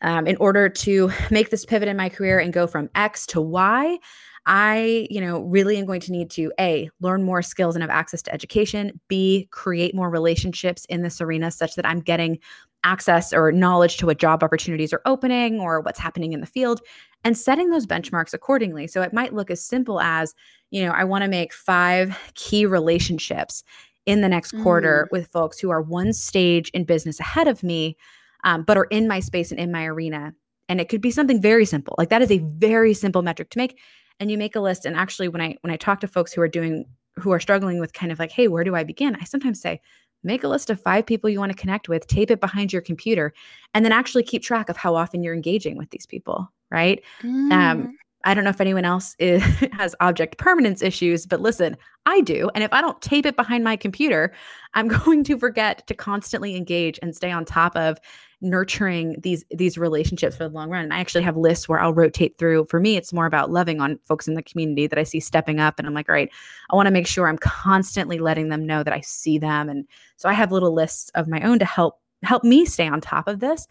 [0.00, 3.40] um, in order to make this pivot in my career and go from x to
[3.40, 3.98] y
[4.46, 7.90] I, you know, really am going to need to A, learn more skills and have
[7.90, 12.38] access to education, B, create more relationships in this arena such that I'm getting
[12.84, 16.82] access or knowledge to what job opportunities are opening or what's happening in the field
[17.24, 18.86] and setting those benchmarks accordingly.
[18.86, 20.34] So it might look as simple as,
[20.70, 23.64] you know, I want to make five key relationships
[24.04, 25.12] in the next quarter mm.
[25.12, 27.96] with folks who are one stage in business ahead of me,
[28.44, 30.34] um, but are in my space and in my arena.
[30.68, 31.94] And it could be something very simple.
[31.96, 33.78] Like that is a very simple metric to make
[34.20, 36.40] and you make a list and actually when i when i talk to folks who
[36.40, 36.84] are doing
[37.16, 39.80] who are struggling with kind of like hey where do i begin i sometimes say
[40.22, 42.82] make a list of five people you want to connect with tape it behind your
[42.82, 43.32] computer
[43.74, 47.50] and then actually keep track of how often you're engaging with these people right um,
[47.50, 47.52] mm.
[47.52, 52.22] um, I don't know if anyone else is, has object permanence issues, but listen, I
[52.22, 52.50] do.
[52.54, 54.32] And if I don't tape it behind my computer,
[54.72, 57.98] I'm going to forget to constantly engage and stay on top of
[58.44, 60.84] nurturing these these relationships for the long run.
[60.84, 62.66] And I actually have lists where I'll rotate through.
[62.66, 65.58] For me, it's more about loving on folks in the community that I see stepping
[65.58, 66.30] up and I'm like, all right,
[66.70, 69.68] I want to make sure I'm constantly letting them know that I see them.
[69.68, 73.00] And so I have little lists of my own to help help me stay on
[73.00, 73.66] top of this.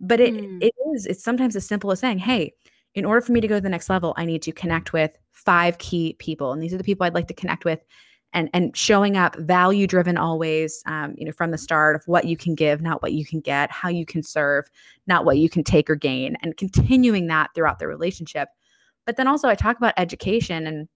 [0.00, 0.62] But it mm.
[0.62, 2.54] it is it's sometimes as simple as saying, hey,
[2.94, 5.10] in order for me to go to the next level, I need to connect with
[5.32, 6.52] five key people.
[6.52, 7.80] And these are the people I'd like to connect with
[8.32, 12.24] and and showing up value driven always um, you know from the start of what
[12.24, 14.64] you can give not what you can get how you can serve
[15.06, 18.48] not what you can take or gain and continuing that throughout the relationship.
[19.06, 20.88] But then also i talk about education and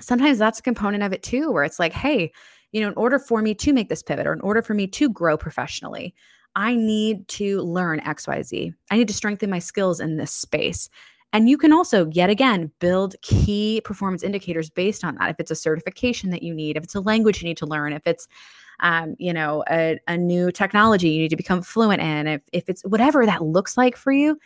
[0.00, 2.32] sometimes that's a component of it too where it's like hey
[2.72, 4.86] you know in order for me to make this pivot or in order for me
[4.86, 6.14] to grow professionally
[6.56, 10.88] i need to learn xyz i need to strengthen my skills in this space
[11.32, 15.30] and you can also, yet again, build key performance indicators based on that.
[15.30, 17.92] If it's a certification that you need, if it's a language you need to learn,
[17.92, 18.26] if it's
[18.80, 22.68] um, you know, a, a new technology you need to become fluent in, if, if
[22.68, 24.38] it's whatever that looks like for you,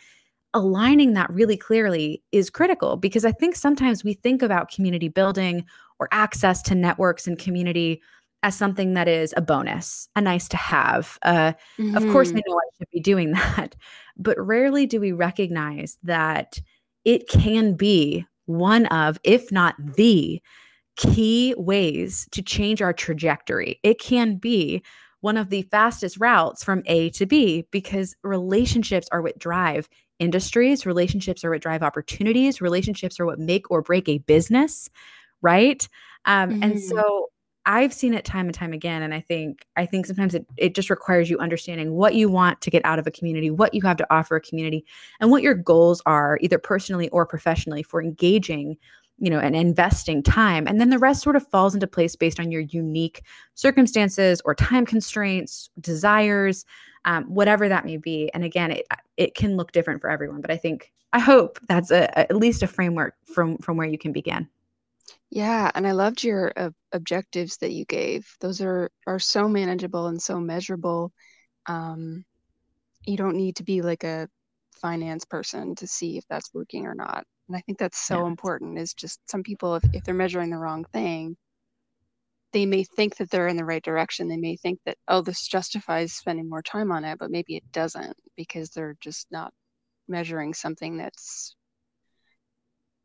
[0.53, 5.65] aligning that really clearly is critical because I think sometimes we think about community building
[5.99, 8.01] or access to networks and community
[8.43, 11.17] as something that is a bonus, a nice to have.
[11.23, 11.97] Uh, mm-hmm.
[11.97, 12.41] Of course, I mm-hmm.
[12.47, 13.75] know I should be doing that,
[14.17, 16.59] but rarely do we recognize that
[17.05, 20.41] it can be one of, if not the
[20.97, 23.79] key ways to change our trajectory.
[23.83, 24.83] It can be
[25.21, 29.89] one of the fastest routes from A to B because relationships are what drive
[30.19, 34.89] industries, relationships are what drive opportunities, relationships are what make or break a business,
[35.41, 35.87] right?
[36.25, 36.63] Um, mm-hmm.
[36.63, 37.29] And so
[37.65, 39.01] I've seen it time and time again.
[39.01, 42.61] And I think I think sometimes it, it just requires you understanding what you want
[42.61, 44.85] to get out of a community, what you have to offer a community,
[45.19, 48.77] and what your goals are, either personally or professionally, for engaging,
[49.17, 50.67] you know, and investing time.
[50.67, 53.23] And then the rest sort of falls into place based on your unique
[53.55, 56.65] circumstances or time constraints, desires,
[57.05, 58.29] um, whatever that may be.
[58.33, 60.41] And again, it it can look different for everyone.
[60.41, 63.97] But I think I hope that's a, at least a framework from from where you
[63.97, 64.47] can begin.
[65.29, 68.27] Yeah, and I loved your uh, objectives that you gave.
[68.39, 71.11] Those are are so manageable and so measurable.
[71.65, 72.23] Um,
[73.05, 74.27] you don't need to be like a
[74.81, 77.25] finance person to see if that's working or not.
[77.47, 78.27] And I think that's so yeah.
[78.27, 78.77] important.
[78.79, 81.37] Is just some people, if, if they're measuring the wrong thing,
[82.53, 84.27] they may think that they're in the right direction.
[84.27, 87.71] They may think that oh, this justifies spending more time on it, but maybe it
[87.71, 89.53] doesn't because they're just not
[90.07, 91.55] measuring something that's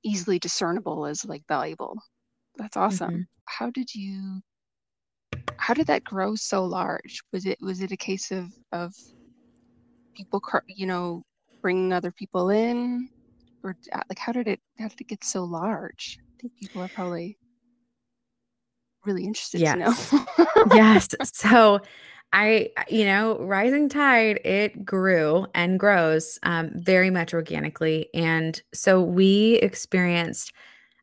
[0.02, 1.96] easily discernible as like valuable.
[2.60, 3.10] That's awesome.
[3.10, 3.22] Mm-hmm.
[3.46, 4.42] How did you
[5.56, 7.22] how did that grow so large?
[7.32, 8.94] Was it was it a case of of
[10.14, 11.22] people, you know,
[11.62, 13.08] bringing other people in,
[13.62, 13.76] or
[14.08, 16.18] like how did it how did it get so large?
[16.20, 17.38] I think people are probably
[19.06, 20.10] really interested yes.
[20.10, 20.66] to know.
[20.74, 21.08] yes.
[21.22, 21.80] So
[22.32, 28.08] I, you know, Rising Tide, it grew and grows um, very much organically.
[28.14, 30.52] And so we experienced,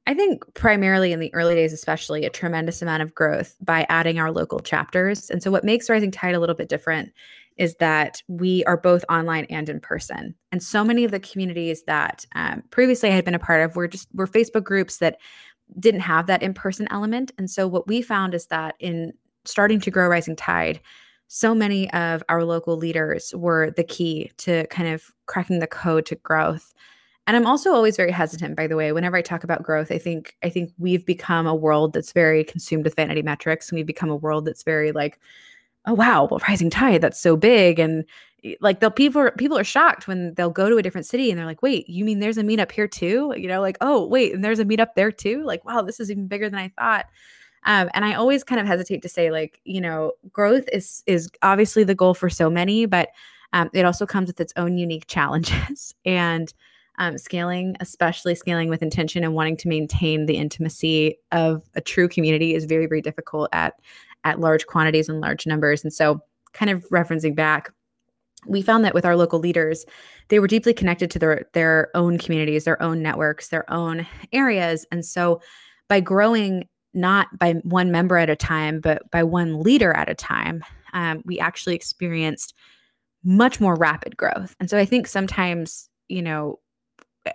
[0.08, 4.18] I think, primarily in the early days, especially, a tremendous amount of growth by adding
[4.18, 5.30] our local chapters.
[5.30, 7.12] And so what makes Rising Tide a little bit different
[7.58, 10.34] is that we are both online and in person.
[10.52, 13.76] And so many of the communities that um, previously I had been a part of
[13.76, 15.18] were just were Facebook groups that
[15.78, 17.34] didn't have that in-person element.
[17.38, 19.12] And so what we found is that in
[19.44, 20.80] starting to grow Rising Tide,
[21.28, 26.06] so many of our local leaders were the key to kind of cracking the code
[26.06, 26.74] to growth.
[27.28, 29.98] And I'm also always very hesitant, by the way, whenever I talk about growth, I
[29.98, 33.70] think I think we've become a world that's very consumed with vanity metrics.
[33.70, 35.20] And we've become a world that's very like,
[35.86, 37.80] oh wow, well, rising tide, that's so big.
[37.80, 38.06] And
[38.62, 41.46] like the people people are shocked when they'll go to a different city and they're
[41.46, 43.34] like, wait, you mean there's a meetup here too?
[43.36, 45.44] You know, like, oh wait, and there's a meetup there too.
[45.44, 47.08] Like, wow, this is even bigger than I thought.
[47.66, 51.30] Um, and I always kind of hesitate to say like, you know, growth is is
[51.42, 53.10] obviously the goal for so many, but
[53.52, 56.54] um, it also comes with its own unique challenges and
[56.98, 62.08] um, scaling, especially scaling with intention and wanting to maintain the intimacy of a true
[62.08, 63.76] community is very very difficult at
[64.24, 65.84] at large quantities and large numbers.
[65.84, 66.22] And so,
[66.54, 67.72] kind of referencing back,
[68.48, 69.86] we found that with our local leaders,
[70.30, 74.86] they were deeply connected to their their own communities, their own networks, their own areas,
[74.92, 75.42] and so
[75.88, 80.16] by growing not by one member at a time, but by one leader at a
[80.16, 82.56] time, um, we actually experienced
[83.24, 84.56] much more rapid growth.
[84.60, 86.60] And so I think sometimes, you know,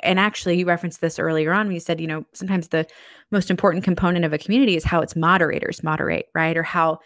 [0.00, 2.86] and actually you referenced this earlier on when you said, you know, sometimes the
[3.30, 6.56] most important component of a community is how its moderators moderate, right?
[6.56, 6.98] Or how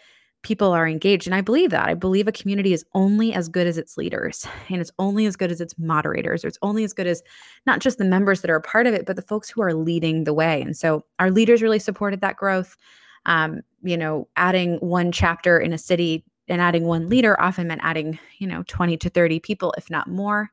[0.43, 1.27] people are engaged.
[1.27, 1.89] And I believe that.
[1.89, 5.35] I believe a community is only as good as its leaders and it's only as
[5.35, 7.21] good as its moderators, or it's only as good as
[7.65, 9.73] not just the members that are a part of it, but the folks who are
[9.73, 10.61] leading the way.
[10.61, 12.77] And so our leaders really supported that growth.
[13.25, 17.81] Um, you know, adding one chapter in a city and adding one leader often meant
[17.83, 20.49] adding, you know, 20 to 30 people, if not more,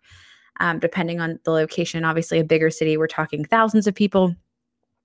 [0.61, 2.05] um, depending on the location.
[2.05, 4.35] Obviously, a bigger city, we're talking thousands of people.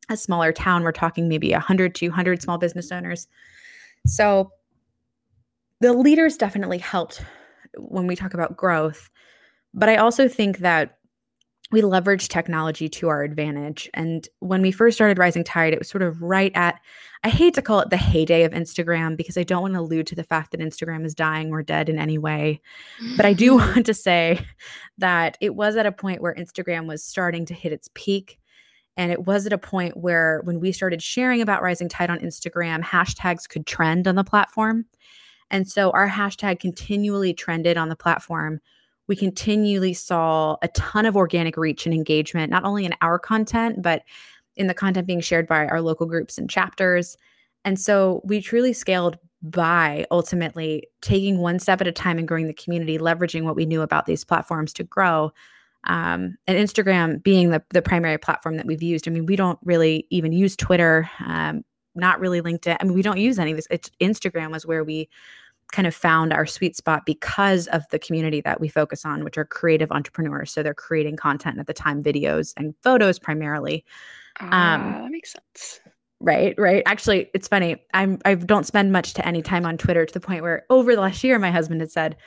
[0.10, 3.28] A smaller town, we're talking maybe 100, 200 small business owners.
[4.06, 4.52] So
[5.82, 7.24] the leaders definitely helped
[7.78, 9.10] when we talk about growth.
[9.74, 10.99] But I also think that
[11.72, 13.90] we leverage technology to our advantage.
[13.94, 16.80] And when we first started Rising Tide, it was sort of right at,
[17.24, 20.08] I hate to call it the heyday of Instagram because I don't want to allude
[20.08, 22.62] to the fact that Instagram is dying or dead in any way.
[23.16, 24.44] But I do want to say
[24.98, 28.40] that it was at a point where Instagram was starting to hit its peak.
[28.98, 32.20] And it was at a point where when we started sharing about Rising Tide on
[32.20, 34.86] Instagram, hashtags could trend on the platform.
[35.52, 38.60] And so our hashtag continually trended on the platform.
[39.10, 43.82] We continually saw a ton of organic reach and engagement, not only in our content,
[43.82, 44.04] but
[44.56, 47.18] in the content being shared by our local groups and chapters.
[47.66, 52.48] And so we truly scaled by ultimately taking one step at a time and growing
[52.48, 55.32] the community, leveraging what we knew about these platforms to grow.
[55.86, 59.08] Um, and Instagram being the, the primary platform that we've used.
[59.08, 61.64] I mean, we don't really even use Twitter, um,
[61.96, 62.78] not really LinkedIn.
[62.80, 63.68] I mean, we don't use any of this.
[63.72, 65.10] It's Instagram was where we
[65.72, 69.38] kind of found our sweet spot because of the community that we focus on, which
[69.38, 70.52] are creative entrepreneurs.
[70.52, 73.86] So they're creating content at the time, videos and photos primarily.
[74.40, 75.80] Uh, um, that makes sense.
[76.22, 76.84] Right, right.
[76.86, 77.78] Actually, it's funny.
[77.94, 80.94] I'm I don't spend much to any time on Twitter to the point where over
[80.94, 82.18] the last year, my husband had said,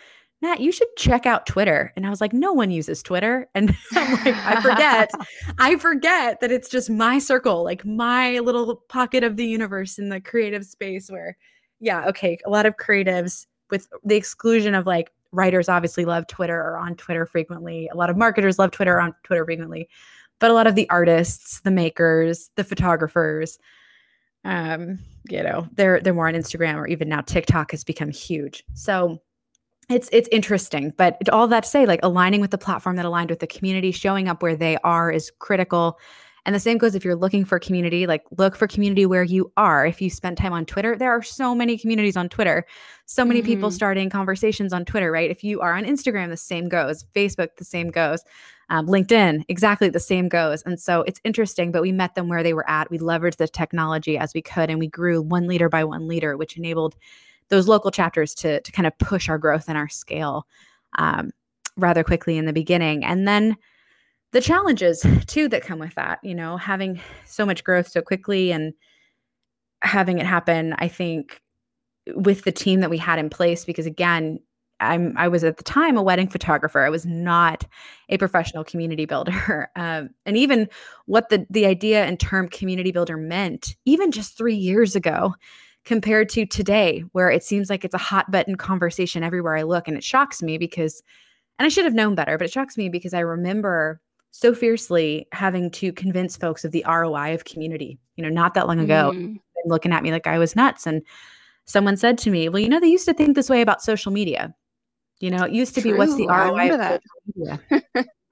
[0.40, 1.92] Matt, you should check out Twitter.
[1.94, 3.48] And I was like, no one uses Twitter.
[3.55, 5.11] And I'm like, I forget,
[5.59, 10.09] I forget that it's just my circle, like my little pocket of the universe in
[10.09, 11.37] the creative space where
[11.83, 16.57] yeah, okay, a lot of creatives with the exclusion of like writers obviously love Twitter
[16.57, 17.88] or on Twitter frequently.
[17.92, 19.88] A lot of marketers love Twitter on Twitter frequently.
[20.38, 23.59] But a lot of the artists, the makers, the photographers,
[24.45, 28.64] um, you know, they're they're more on Instagram or even now TikTok has become huge.
[28.75, 29.21] So
[29.88, 33.31] it's it's interesting, but all that to say, like aligning with the platform that aligned
[33.31, 35.98] with the community, showing up where they are is critical
[36.45, 39.53] and the same goes if you're looking for community, like look for community where you
[39.57, 39.87] are.
[39.87, 42.67] If you spend time on Twitter, there are so many communities on Twitter,
[43.07, 43.47] so many mm-hmm.
[43.47, 45.31] people starting conversations on Twitter, right?
[45.31, 47.05] If you are on Instagram, the same goes.
[47.15, 48.25] Facebook, the same goes.
[48.71, 50.63] Um, LinkedIn, exactly the same goes.
[50.63, 52.90] And so it's interesting, but we met them where they were at.
[52.90, 56.37] We leveraged the technology as we could, and we grew one leader by one leader,
[56.37, 56.97] which enabled
[57.51, 60.47] those local chapters to, to kind of push our growth and our scale
[60.99, 61.31] um,
[61.77, 63.05] rather quickly in the beginning.
[63.05, 63.57] And then
[64.33, 68.52] the challenges too that come with that, you know, having so much growth so quickly
[68.52, 68.72] and
[69.83, 71.40] having it happen, I think
[72.14, 74.40] with the team that we had in place because again
[74.83, 76.80] I'm I was at the time a wedding photographer.
[76.80, 77.64] I was not
[78.08, 79.70] a professional community builder.
[79.76, 80.68] Um, and even
[81.06, 85.35] what the the idea and term community builder meant, even just three years ago,
[85.85, 89.88] compared to today, where it seems like it's a hot button conversation everywhere I look,
[89.88, 91.02] and it shocks me because,
[91.58, 94.00] and I should have known better, but it shocks me because I remember
[94.33, 97.98] so fiercely having to convince folks of the ROI of community.
[98.16, 99.38] You know, not that long ago, mm.
[99.66, 101.02] looking at me like I was nuts, and
[101.66, 104.10] someone said to me, "Well, you know, they used to think this way about social
[104.10, 104.54] media."
[105.20, 105.92] You know, it used to True.
[105.92, 107.02] be what's the ROI of that.
[107.37, 107.60] media?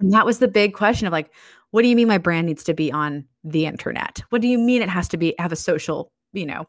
[0.00, 1.32] and that was the big question of like,
[1.70, 4.22] what do you mean my brand needs to be on the internet?
[4.30, 6.66] What do you mean it has to be have a social, you know,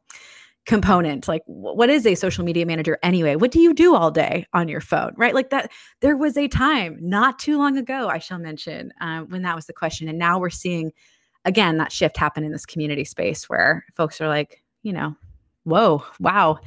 [0.66, 1.28] component?
[1.28, 3.36] Like what is a social media manager anyway?
[3.36, 5.14] What do you do all day on your phone?
[5.18, 5.34] Right?
[5.34, 9.42] Like that there was a time not too long ago, I shall mention, uh, when
[9.42, 10.08] that was the question.
[10.08, 10.92] And now we're seeing
[11.46, 15.16] again that shift happen in this community space where folks are like, you know,
[15.64, 16.60] whoa, wow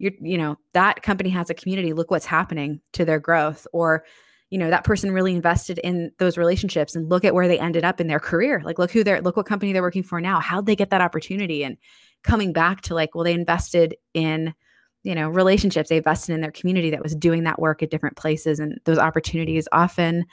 [0.00, 4.04] you're you know that company has a community look what's happening to their growth or
[4.48, 7.84] you know that person really invested in those relationships and look at where they ended
[7.84, 10.40] up in their career like look who they're look what company they're working for now
[10.40, 11.76] how'd they get that opportunity and
[12.22, 14.54] coming back to like well they invested in
[15.02, 18.16] you know relationships they invested in their community that was doing that work at different
[18.16, 20.24] places and those opportunities often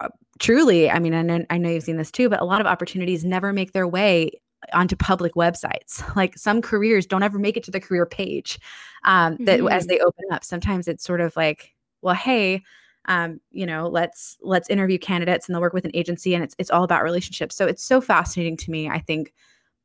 [0.00, 0.08] uh,
[0.38, 2.66] truly i mean I know, I know you've seen this too but a lot of
[2.66, 4.32] opportunities never make their way
[4.72, 6.02] onto public websites.
[6.16, 8.58] Like some careers don't ever make it to the career page
[9.04, 9.68] um, that mm-hmm.
[9.68, 10.44] as they open up.
[10.44, 12.62] Sometimes it's sort of like, well, hey,
[13.06, 16.54] um, you know, let's let's interview candidates and they'll work with an agency and it's
[16.58, 17.56] it's all about relationships.
[17.56, 18.88] So it's so fascinating to me.
[18.88, 19.32] I think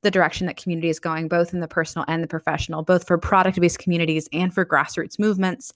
[0.04, 3.18] the direction that community is going, both in the personal and the professional, both for
[3.18, 5.74] product-based communities and for grassroots movements.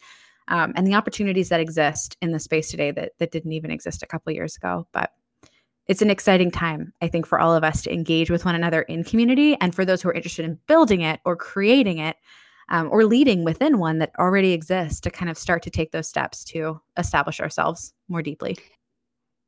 [0.47, 4.03] Um, and the opportunities that exist in the space today that that didn't even exist
[4.03, 4.87] a couple years ago.
[4.91, 5.11] But
[5.87, 8.83] it's an exciting time, I think, for all of us to engage with one another
[8.83, 12.15] in community and for those who are interested in building it or creating it
[12.69, 16.07] um, or leading within one that already exists to kind of start to take those
[16.07, 18.57] steps to establish ourselves more deeply.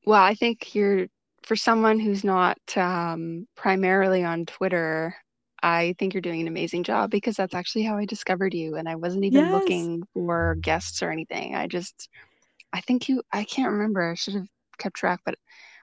[0.06, 1.08] Well, I think you're,
[1.46, 5.16] for someone who's not um, primarily on Twitter,
[5.62, 8.76] I think you're doing an amazing job because that's actually how I discovered you.
[8.76, 9.52] And I wasn't even yes.
[9.52, 11.56] looking for guests or anything.
[11.56, 12.10] I just,
[12.74, 14.12] I think you, I can't remember.
[14.12, 15.36] I should have kept track, but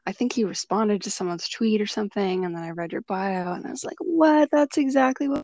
[0.06, 3.52] I think you responded to someone's tweet or something, and then I read your bio,
[3.52, 4.48] and I was like, "What?
[4.50, 5.42] That's exactly what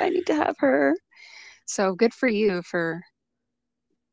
[0.00, 0.96] I need to have her."
[1.66, 3.02] So good for you for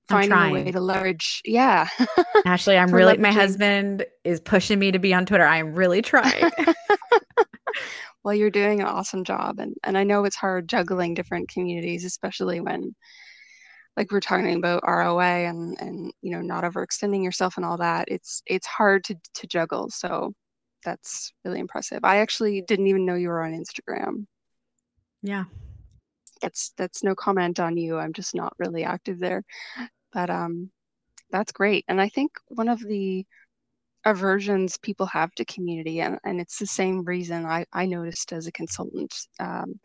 [0.10, 1.42] finding a way to leverage.
[1.46, 1.88] Yeah,
[2.46, 3.16] Ashley, I'm really.
[3.16, 3.20] Leveraging.
[3.20, 5.46] My husband is pushing me to be on Twitter.
[5.46, 6.52] I'm really trying.
[8.24, 12.06] well, you're doing an awesome job, and and I know it's hard juggling different communities,
[12.06, 12.96] especially when
[14.00, 18.06] like we're talking about ROA and and you know not overextending yourself and all that
[18.08, 20.34] it's it's hard to to juggle so
[20.86, 24.26] that's really impressive I actually didn't even know you were on Instagram
[25.22, 25.44] yeah
[26.42, 29.44] that's that's no comment on you I'm just not really active there
[30.14, 30.72] but um
[31.32, 33.26] that's great and I think one of the
[34.06, 38.48] aversions people have to community and, and it's the same reason I, I noticed as
[38.48, 39.80] a consultant um,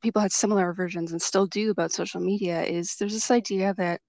[0.00, 4.00] people had similar aversions and still do about social media is there's this idea that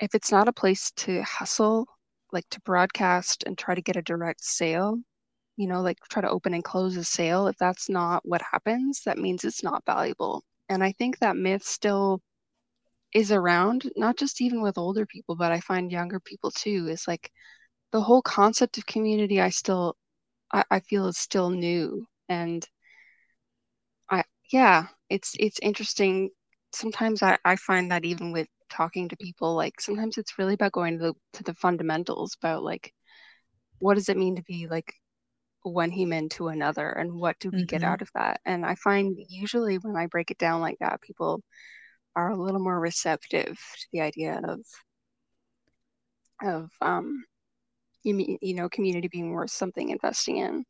[0.00, 1.86] if it's not a place to hustle,
[2.32, 4.98] like to broadcast and try to get a direct sale,
[5.56, 9.02] you know, like try to open and close a sale, if that's not what happens,
[9.04, 10.42] that means it's not valuable.
[10.68, 12.20] And I think that myth still
[13.14, 17.06] is around, not just even with older people, but I find younger people too, is
[17.08, 17.30] like
[17.92, 19.96] the whole concept of community, I still,
[20.52, 22.06] I, I feel is still new.
[22.28, 22.66] And
[24.10, 26.30] I yeah it's it's interesting
[26.72, 30.72] sometimes I, I find that even with talking to people like sometimes it's really about
[30.72, 32.92] going to the to the fundamentals about like
[33.78, 34.92] what does it mean to be like
[35.62, 37.66] one human to another and what do we mm-hmm.
[37.66, 41.00] get out of that and i find usually when i break it down like that
[41.00, 41.42] people
[42.16, 44.60] are a little more receptive to the idea of
[46.42, 47.24] of um
[48.02, 50.64] you mean you know community being worth something investing in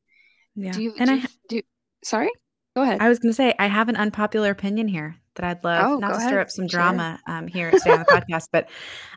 [0.54, 1.62] yeah do you and do, i do
[2.02, 2.30] sorry
[2.76, 3.00] Go ahead.
[3.00, 5.98] I was going to say I have an unpopular opinion here that I'd love oh,
[5.98, 6.28] not to ahead.
[6.28, 7.36] stir up some drama sure.
[7.36, 8.68] um, here today on the podcast, but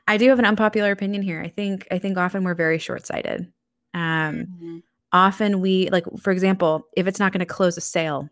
[0.07, 1.41] I do have an unpopular opinion here.
[1.41, 3.51] I think I think often we're very short sighted.
[3.95, 4.77] Um, mm-hmm.
[5.11, 8.29] Often we like, for example, if it's not going to close a sale,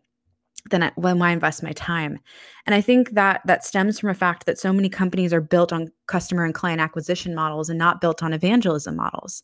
[0.70, 2.20] then I, when why invest my time?
[2.66, 5.72] And I think that that stems from a fact that so many companies are built
[5.72, 9.44] on customer and client acquisition models and not built on evangelism models.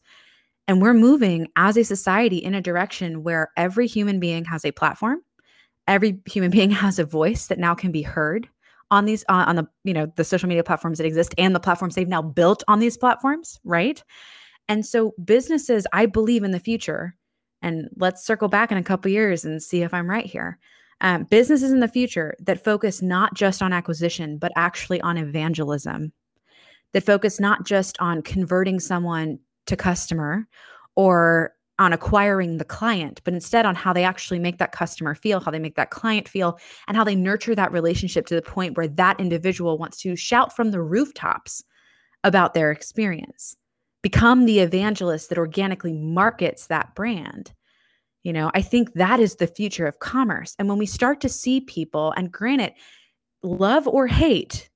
[0.67, 4.71] And we're moving as a society in a direction where every human being has a
[4.71, 5.21] platform
[5.87, 8.47] every human being has a voice that now can be heard
[8.89, 11.59] on these uh, on the you know the social media platforms that exist and the
[11.59, 14.03] platforms they've now built on these platforms right
[14.67, 17.15] and so businesses i believe in the future
[17.61, 20.59] and let's circle back in a couple years and see if i'm right here
[21.03, 26.13] Um, businesses in the future that focus not just on acquisition, but actually on evangelism,
[26.93, 30.47] that focus not just on converting someone to customer
[30.95, 35.39] or on acquiring the client, but instead on how they actually make that customer feel,
[35.39, 38.77] how they make that client feel, and how they nurture that relationship to the point
[38.77, 41.63] where that individual wants to shout from the rooftops
[42.23, 43.55] about their experience.
[44.03, 47.51] Become the evangelist that organically markets that brand.
[48.23, 50.55] You know, I think that is the future of commerce.
[50.59, 52.73] And when we start to see people, and granted,
[53.41, 54.69] love or hate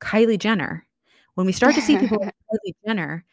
[0.00, 0.86] Kylie Jenner,
[1.34, 3.24] when we start to see people like Kylie Jenner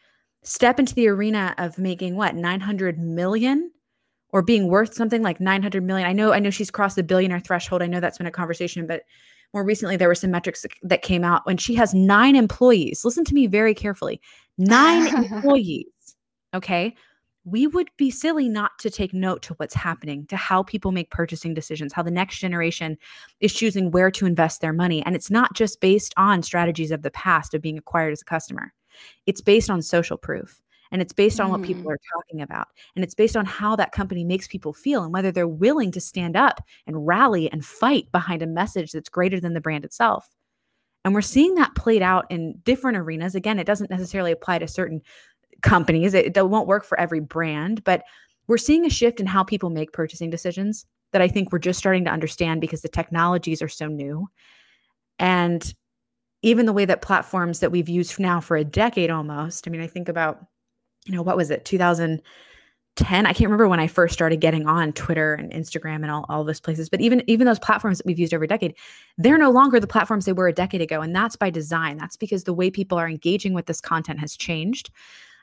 [0.42, 3.70] step into the arena of making what 900 million
[4.28, 6.08] or being worth something like 900 million.
[6.08, 7.82] I know I know she's crossed the billionaire threshold.
[7.82, 9.02] I know that's been a conversation, but
[9.54, 13.04] more recently there were some metrics that came out when she has 9 employees.
[13.04, 14.20] Listen to me very carefully.
[14.58, 15.86] 9 employees.
[16.52, 16.94] Okay?
[17.44, 21.10] We would be silly not to take note to what's happening, to how people make
[21.10, 22.96] purchasing decisions, how the next generation
[23.40, 25.04] is choosing where to invest their money.
[25.04, 28.26] And it's not just based on strategies of the past of being acquired as a
[28.26, 28.72] customer.
[29.26, 30.62] It's based on social proof
[30.94, 31.50] and it's based on mm.
[31.50, 31.92] what people mm.
[31.92, 35.32] are talking about and it's based on how that company makes people feel and whether
[35.32, 39.54] they're willing to stand up and rally and fight behind a message that's greater than
[39.54, 40.28] the brand itself
[41.04, 44.68] and we're seeing that played out in different arenas again it doesn't necessarily apply to
[44.68, 45.02] certain
[45.62, 48.02] companies it, it won't work for every brand but
[48.46, 51.78] we're seeing a shift in how people make purchasing decisions that i think we're just
[51.78, 54.28] starting to understand because the technologies are so new
[55.18, 55.74] and
[56.44, 59.66] even the way that platforms that we've used now for a decade almost.
[59.66, 60.44] I mean, I think about,
[61.06, 63.26] you know, what was it, 2010?
[63.26, 66.44] I can't remember when I first started getting on Twitter and Instagram and all, all
[66.44, 66.90] those places.
[66.90, 68.74] But even even those platforms that we've used over a decade,
[69.16, 71.00] they're no longer the platforms they were a decade ago.
[71.00, 71.96] And that's by design.
[71.96, 74.90] That's because the way people are engaging with this content has changed.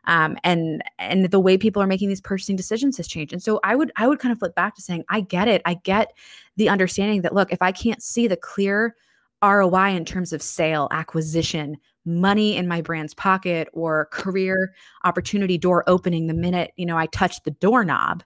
[0.05, 3.33] Um, and and the way people are making these purchasing decisions has changed.
[3.33, 5.61] And so I would I would kind of flip back to saying, I get it.
[5.65, 6.13] I get
[6.57, 8.95] the understanding that look, if I can't see the clear
[9.43, 14.73] ROI in terms of sale, acquisition, money in my brand's pocket, or career
[15.03, 18.23] opportunity door opening the minute you know I touch the doorknob,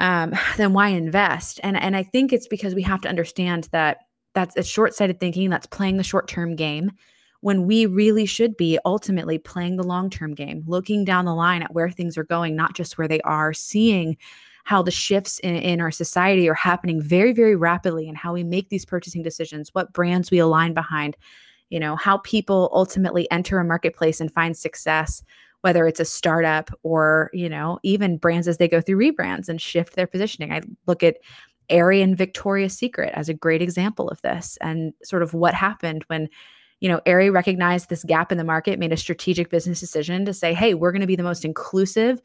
[0.00, 1.60] um, then why invest?
[1.62, 3.98] And and I think it's because we have to understand that
[4.34, 5.50] that's a short-sighted thinking.
[5.50, 6.90] That's playing the short-term game
[7.44, 11.74] when we really should be ultimately playing the long-term game, looking down the line at
[11.74, 14.16] where things are going, not just where they are, seeing
[14.64, 18.42] how the shifts in, in our society are happening very, very rapidly and how we
[18.42, 21.18] make these purchasing decisions, what brands we align behind,
[21.68, 25.22] you know, how people ultimately enter a marketplace and find success
[25.60, 29.62] whether it's a startup or you know even brands as they go through rebrands and
[29.62, 30.52] shift their positioning.
[30.52, 31.16] I look at
[31.70, 36.04] Aerie and Victoria's Secret as a great example of this and sort of what happened
[36.08, 36.28] when
[36.84, 40.34] you know Aerie recognized this gap in the market made a strategic business decision to
[40.34, 42.20] say hey we're going to be the most inclusive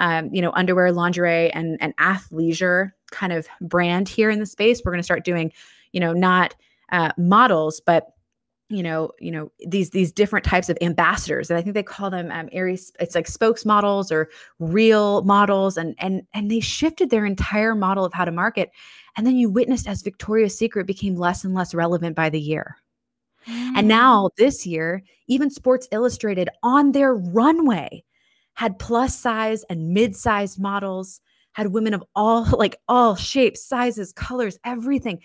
[0.00, 4.82] um, you know, underwear, lingerie, and and athleisure kind of brand here in the space.
[4.84, 5.52] We're going to start doing,
[5.92, 6.54] you know, not
[6.90, 8.14] uh, models, but
[8.68, 12.08] you know, you know these these different types of ambassadors, and I think they call
[12.08, 12.92] them um, Aries.
[13.00, 18.12] It's like spokesmodels or real models, and and and they shifted their entire model of
[18.12, 18.70] how to market.
[19.16, 22.76] And then you witnessed as Victoria's Secret became less and less relevant by the year.
[23.48, 23.72] Mm.
[23.76, 28.04] And now this year, even Sports Illustrated on their runway
[28.54, 31.20] had plus size and mid sized models,
[31.52, 35.20] had women of all, like all shapes, sizes, colors, everything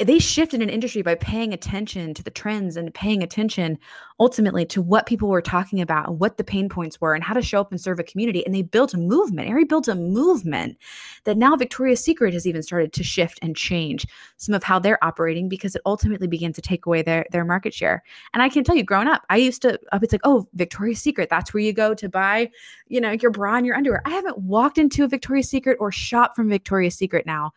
[0.00, 3.78] they shifted an industry by paying attention to the trends and paying attention
[4.18, 7.32] ultimately to what people were talking about and what the pain points were and how
[7.32, 8.44] to show up and serve a community.
[8.44, 9.48] And they built a movement.
[9.48, 10.78] Aerie built a movement
[11.24, 14.04] that now Victoria's Secret has even started to shift and change
[14.36, 17.72] some of how they're operating because it ultimately began to take away their, their market
[17.72, 18.02] share.
[18.32, 21.28] And I can tell you, growing up, I used to, it's like, oh, Victoria's Secret,
[21.30, 22.50] that's where you go to buy,
[22.88, 24.02] you know, your bra and your underwear.
[24.04, 27.52] I haven't walked into a Victoria's Secret or shop from Victoria's Secret now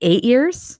[0.00, 0.78] eight years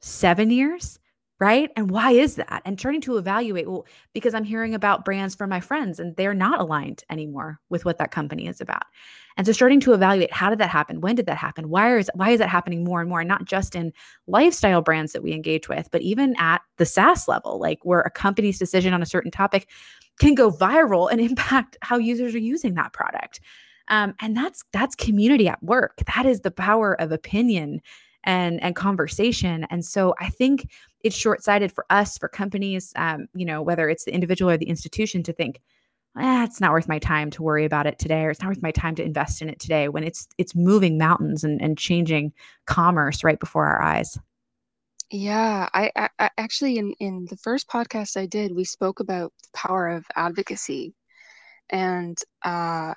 [0.00, 0.98] seven years
[1.40, 1.70] right?
[1.76, 2.62] And why is that?
[2.64, 6.32] And starting to evaluate well because i'm hearing about brands from my friends and they're
[6.32, 8.84] not aligned anymore with what that company is about.
[9.36, 11.00] And so starting to evaluate how did that happen?
[11.00, 11.68] When did that happen?
[11.68, 13.20] Why is why is that happening more and more?
[13.20, 13.92] And not just in
[14.28, 18.10] lifestyle brands that we engage with but even at the SaaS level like where a
[18.10, 19.68] company's decision on a certain topic
[20.20, 23.40] can go viral and impact how users are using that product.
[23.88, 25.98] Um, and that's that's community at work.
[26.14, 27.82] That is the power of opinion
[28.24, 30.70] and and conversation and so i think
[31.02, 34.68] it's short-sighted for us for companies um, you know whether it's the individual or the
[34.68, 35.60] institution to think
[36.18, 38.62] eh, it's not worth my time to worry about it today or it's not worth
[38.62, 42.32] my time to invest in it today when it's it's moving mountains and, and changing
[42.66, 44.18] commerce right before our eyes.
[45.10, 49.48] Yeah I, I actually in in the first podcast i did we spoke about the
[49.54, 50.94] power of advocacy.
[51.70, 52.94] And uh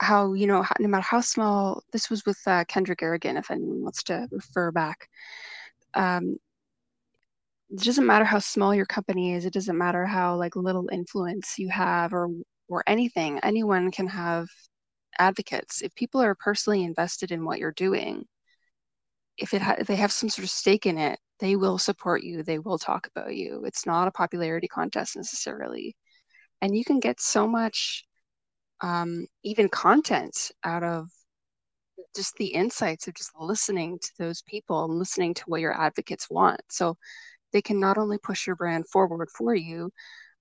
[0.00, 3.82] how you know no matter how small this was with uh, kendrick Errigan if anyone
[3.82, 5.08] wants to refer back.
[5.94, 6.38] Um,
[7.70, 11.58] it doesn't matter how small your company is it doesn't matter how like little influence
[11.58, 12.28] you have or
[12.68, 14.46] or anything anyone can have
[15.18, 15.82] advocates.
[15.82, 18.26] If people are personally invested in what you're doing
[19.38, 22.22] if it ha- if they have some sort of stake in it they will support
[22.22, 23.64] you they will talk about you.
[23.64, 25.96] It's not a popularity contest necessarily.
[26.62, 28.04] And you can get so much
[28.80, 31.08] um, even content out of
[32.14, 36.28] just the insights of just listening to those people and listening to what your advocates
[36.30, 36.60] want.
[36.70, 36.96] So
[37.52, 39.90] they can not only push your brand forward for you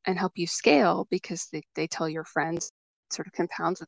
[0.06, 2.72] and help you scale because they, they tell your friends,
[3.12, 3.84] sort of compounds.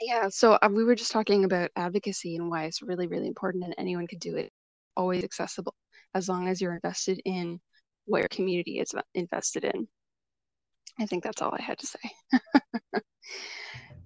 [0.00, 3.64] Yeah, so uh, we were just talking about advocacy and why it's really, really important
[3.64, 4.50] and anyone can do it.
[4.96, 5.74] Always accessible
[6.14, 7.60] as long as you're invested in
[8.06, 9.86] what your community is invested in.
[10.98, 12.00] I think that's all I had to say.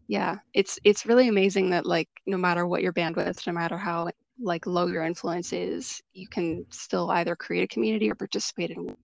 [0.07, 4.11] yeah, it's it's really amazing that like no matter what your bandwidth, no matter how
[4.41, 8.97] like low your influence is, you can still either create a community or participate in.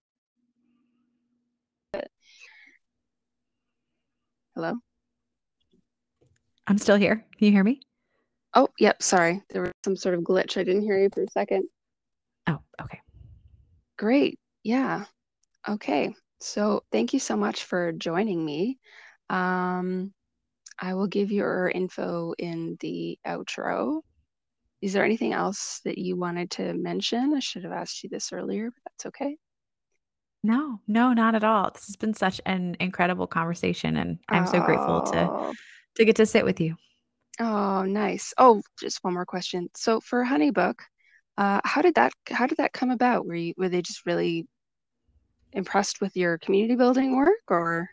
[4.55, 4.73] Hello?
[6.67, 7.25] I'm still here.
[7.37, 7.81] Can you hear me?
[8.53, 9.41] Oh, yep, sorry.
[9.49, 10.57] There was some sort of glitch.
[10.57, 11.63] I didn't hear you for a second.
[12.47, 12.99] Oh, okay.
[13.97, 14.39] Great.
[14.63, 15.05] Yeah.
[15.67, 16.13] Okay.
[16.39, 18.77] So thank you so much for joining me.
[19.31, 20.13] Um,
[20.77, 24.01] I will give your info in the outro.
[24.81, 27.33] Is there anything else that you wanted to mention?
[27.33, 29.37] I should have asked you this earlier, but that's okay.
[30.43, 31.69] No, no, not at all.
[31.71, 35.53] This has been such an incredible conversation, and I'm so grateful to Oh,
[35.95, 36.75] to get to sit with you.
[37.39, 38.33] oh, nice.
[38.37, 39.69] Oh, just one more question.
[39.75, 40.79] So for HoneyBook,
[41.37, 43.25] uh, how did that how did that come about?
[43.25, 44.47] Were you were they just really
[45.53, 47.89] impressed with your community building work or?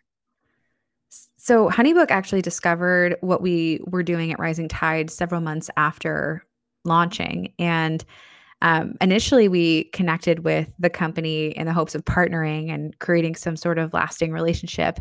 [1.09, 6.45] So, HoneyBook actually discovered what we were doing at Rising Tide several months after
[6.85, 7.53] launching.
[7.59, 8.05] And
[8.61, 13.57] um, initially, we connected with the company in the hopes of partnering and creating some
[13.57, 14.99] sort of lasting relationship.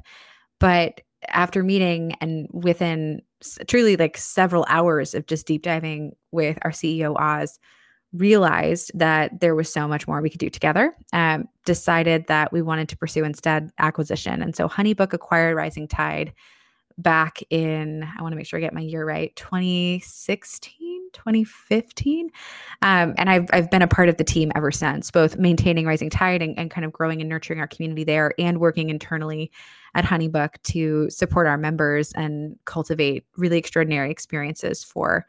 [0.59, 3.21] But after meeting and within
[3.67, 7.59] truly like several hours of just deep diving with our CEO, Oz,
[8.13, 10.93] realized that there was so much more we could do together.
[11.13, 14.41] Um, decided that we wanted to pursue instead acquisition.
[14.41, 16.33] And so HoneyBook acquired Rising Tide
[16.97, 22.29] back in, I want to make sure I get my year right, 2016, 2015.
[22.81, 26.09] Um, and I've, I've been a part of the team ever since, both maintaining Rising
[26.09, 29.51] Tide and, and kind of growing and nurturing our community there and working internally
[29.93, 35.25] at HoneyBook to support our members and cultivate really extraordinary experiences for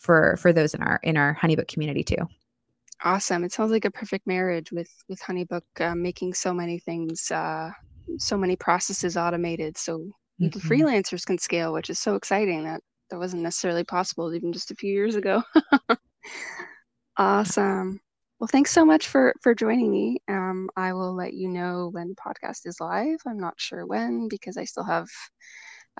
[0.00, 2.28] for for those in our in our HoneyBook community too
[3.04, 3.44] Awesome.
[3.44, 7.70] It sounds like a perfect marriage with with HoneyBook uh, making so many things, uh,
[8.18, 10.10] so many processes automated, so
[10.52, 10.60] the Mhm.
[10.60, 12.64] freelancers can scale, which is so exciting.
[12.64, 15.42] That that wasn't necessarily possible even just a few years ago.
[17.16, 18.00] Awesome.
[18.38, 20.18] Well, thanks so much for for joining me.
[20.28, 23.18] Um, I will let you know when the podcast is live.
[23.26, 25.08] I'm not sure when because I still have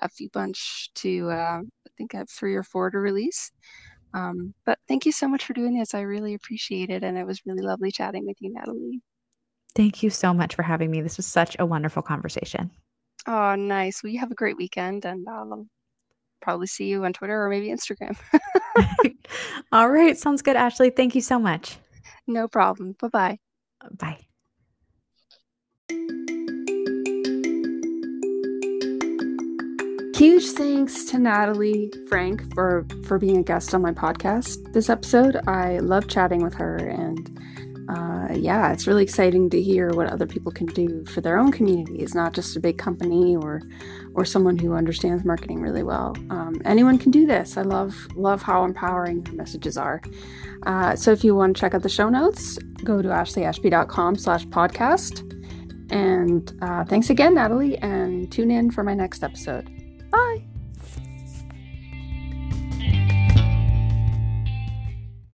[0.01, 1.29] a few bunch to.
[1.29, 3.51] Uh, I think I have three or four to release.
[4.13, 5.93] Um, but thank you so much for doing this.
[5.93, 7.03] I really appreciate it.
[7.03, 9.01] And it was really lovely chatting with you, Natalie.
[9.75, 12.71] thank you so much for having me this was such a wonderful conversation
[13.27, 14.01] Oh, nice.
[14.01, 15.67] Well, you have a great weekend and I'll
[16.41, 18.17] probably see you on Twitter or maybe Instagram.
[19.71, 21.77] all right sounds good ashley thank you so much
[22.27, 22.95] no problem.
[22.99, 23.37] Bye
[23.97, 24.17] bye.
[25.89, 26.35] bye
[30.19, 35.39] Huge thanks to Natalie Franke for for being a guest on my podcast this episode.
[35.47, 37.39] I love chatting with her, and
[37.89, 41.53] uh, yeah, it's really exciting to hear what other people can do for their own
[41.53, 43.61] communities, not just a big company or
[44.13, 46.13] or someone who understands marketing really well.
[46.29, 47.55] Um, anyone can do this.
[47.55, 50.01] I love love how empowering her messages are.
[50.65, 54.45] Uh, so if you want to check out the show notes, go to ashleyashbee.com slash
[54.47, 55.23] podcast.
[55.93, 59.78] And uh, thanks again, Natalie, and tune in for my next episode.
[60.11, 60.48] Bye.